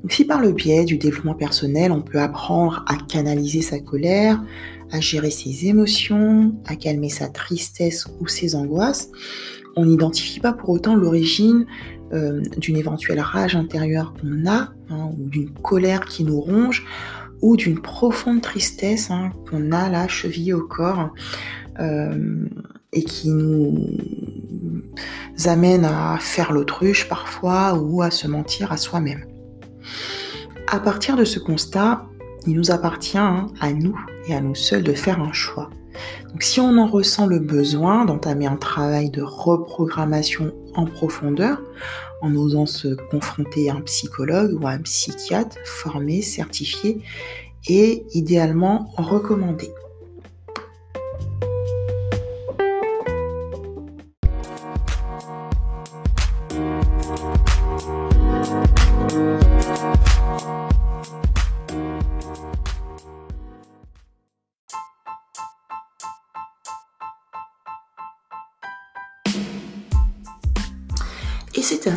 si 0.09 0.25
par 0.25 0.41
le 0.41 0.51
biais 0.51 0.83
du 0.83 0.97
développement 0.97 1.35
personnel, 1.35 1.91
on 1.91 2.01
peut 2.01 2.19
apprendre 2.19 2.83
à 2.87 2.95
canaliser 2.95 3.61
sa 3.61 3.79
colère, 3.79 4.41
à 4.89 4.99
gérer 4.99 5.29
ses 5.29 5.67
émotions, 5.67 6.55
à 6.65 6.75
calmer 6.75 7.09
sa 7.09 7.27
tristesse 7.29 8.07
ou 8.19 8.27
ses 8.27 8.55
angoisses, 8.55 9.11
on 9.75 9.85
n'identifie 9.85 10.39
pas 10.39 10.53
pour 10.53 10.69
autant 10.69 10.95
l'origine 10.95 11.67
euh, 12.13 12.41
d'une 12.57 12.77
éventuelle 12.77 13.19
rage 13.19 13.55
intérieure 13.55 14.13
qu'on 14.13 14.49
a, 14.49 14.69
hein, 14.89 15.09
ou 15.17 15.29
d'une 15.29 15.51
colère 15.51 16.01
qui 16.01 16.23
nous 16.23 16.39
ronge, 16.39 16.85
ou 17.41 17.57
d'une 17.57 17.79
profonde 17.79 18.41
tristesse 18.41 19.09
hein, 19.11 19.31
qu'on 19.49 19.71
a 19.71 19.89
là 19.89 20.07
chevillée 20.07 20.53
au 20.53 20.61
corps, 20.61 21.11
euh, 21.79 22.45
et 22.93 23.03
qui 23.03 23.29
nous 23.29 23.97
amène 25.45 25.85
à 25.85 26.17
faire 26.19 26.51
l'autruche 26.51 27.07
parfois, 27.07 27.75
ou 27.75 28.01
à 28.01 28.11
se 28.11 28.27
mentir 28.27 28.71
à 28.71 28.77
soi-même. 28.77 29.25
À 30.67 30.79
partir 30.79 31.17
de 31.17 31.25
ce 31.25 31.39
constat, 31.39 32.05
il 32.47 32.55
nous 32.55 32.71
appartient 32.71 33.17
hein, 33.17 33.47
à 33.59 33.71
nous 33.71 33.97
et 34.27 34.35
à 34.35 34.41
nous 34.41 34.55
seuls 34.55 34.83
de 34.83 34.93
faire 34.93 35.21
un 35.21 35.33
choix. 35.33 35.69
Donc 36.29 36.43
si 36.43 36.59
on 36.59 36.77
en 36.77 36.87
ressent 36.87 37.27
le 37.27 37.39
besoin 37.39 38.05
d'entamer 38.05 38.47
un 38.47 38.55
travail 38.55 39.09
de 39.09 39.21
reprogrammation 39.21 40.53
en 40.75 40.85
profondeur, 40.85 41.61
en 42.21 42.35
osant 42.35 42.65
se 42.65 42.95
confronter 43.09 43.69
à 43.69 43.75
un 43.75 43.81
psychologue 43.81 44.57
ou 44.59 44.67
à 44.67 44.71
un 44.71 44.81
psychiatre 44.81 45.57
formé, 45.65 46.21
certifié 46.21 47.01
et 47.67 48.05
idéalement 48.13 48.91
recommandé. 48.97 49.69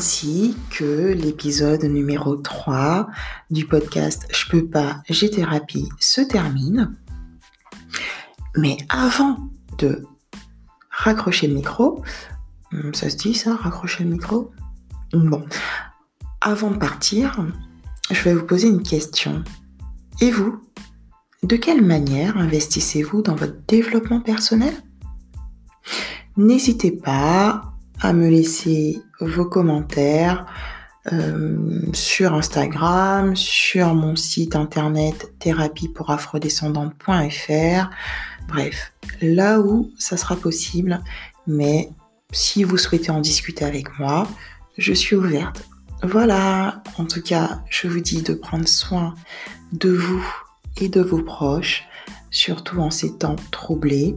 Ainsi 0.05 0.55
que 0.69 1.15
l'épisode 1.15 1.83
numéro 1.85 2.37
3 2.37 3.09
du 3.51 3.65
podcast 3.65 4.27
Je 4.31 4.51
peux 4.51 4.67
pas, 4.69 5.03
j'ai 5.09 5.31
thérapie 5.31 5.89
se 5.99 6.21
termine. 6.21 6.95
Mais 8.55 8.77
avant 8.91 9.39
de 9.79 10.05
raccrocher 10.91 11.47
le 11.47 11.55
micro, 11.55 12.05
hum, 12.71 12.93
ça 12.93 13.09
se 13.09 13.17
dit 13.17 13.33
ça, 13.33 13.57
raccrocher 13.57 14.05
le 14.05 14.11
micro? 14.11 14.53
Bon, 15.15 15.43
avant 16.43 16.71
de 16.71 16.77
partir, 16.77 17.43
je 18.11 18.23
vais 18.25 18.35
vous 18.35 18.45
poser 18.45 18.69
une 18.69 18.83
question. 18.83 19.43
Et 20.21 20.31
vous 20.31 20.61
De 21.45 21.57
quelle 21.57 21.83
manière 21.83 22.37
investissez-vous 22.37 23.23
dans 23.23 23.37
votre 23.37 23.57
développement 23.67 24.21
personnel? 24.21 24.75
N'hésitez 26.37 26.93
pas 26.93 27.74
à 28.05 28.13
me 28.13 28.29
laisser 28.29 29.01
vos 29.21 29.47
commentaires 29.47 30.45
euh, 31.11 31.81
sur 31.95 32.35
Instagram, 32.35 33.35
sur 33.35 33.95
mon 33.95 34.15
site 34.15 34.57
internet 34.57 35.33
thérapie 35.39 35.89
pour 35.89 36.11
afrodescendante.fr. 36.11 37.91
Bref, 38.47 38.93
là 39.23 39.59
où 39.61 39.91
ça 39.99 40.19
sera 40.19 40.37
possible, 40.37 41.01
mais 41.47 41.89
si 42.31 42.63
vous 42.63 42.77
souhaitez 42.77 43.11
en 43.11 43.21
discuter 43.21 43.65
avec 43.65 43.99
moi, 43.99 44.29
je 44.77 44.93
suis 44.93 45.17
ouverte. 45.17 45.67
Voilà, 46.03 46.83
en 46.99 47.07
tout 47.07 47.23
cas, 47.23 47.63
je 47.71 47.89
vous 47.89 48.01
dis 48.01 48.21
de 48.21 48.35
prendre 48.35 48.69
soin 48.69 49.15
de 49.73 49.89
vous 49.89 50.27
et 50.79 50.91
de 50.91 51.01
vos 51.01 51.23
proches 51.23 51.85
surtout 52.35 52.81
en 52.81 52.91
ces 52.91 53.17
temps 53.17 53.37
troublés, 53.53 54.17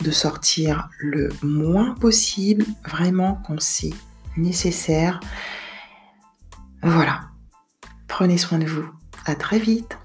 de 0.00 0.10
sortir 0.12 0.88
le 0.98 1.28
moins 1.42 1.94
possible, 1.94 2.64
vraiment 2.88 3.42
quand 3.46 3.60
c'est 3.60 3.92
nécessaire. 4.36 5.20
Voilà. 6.82 7.22
Prenez 8.06 8.38
soin 8.38 8.58
de 8.58 8.66
vous. 8.66 8.88
À 9.26 9.34
très 9.34 9.58
vite. 9.58 9.98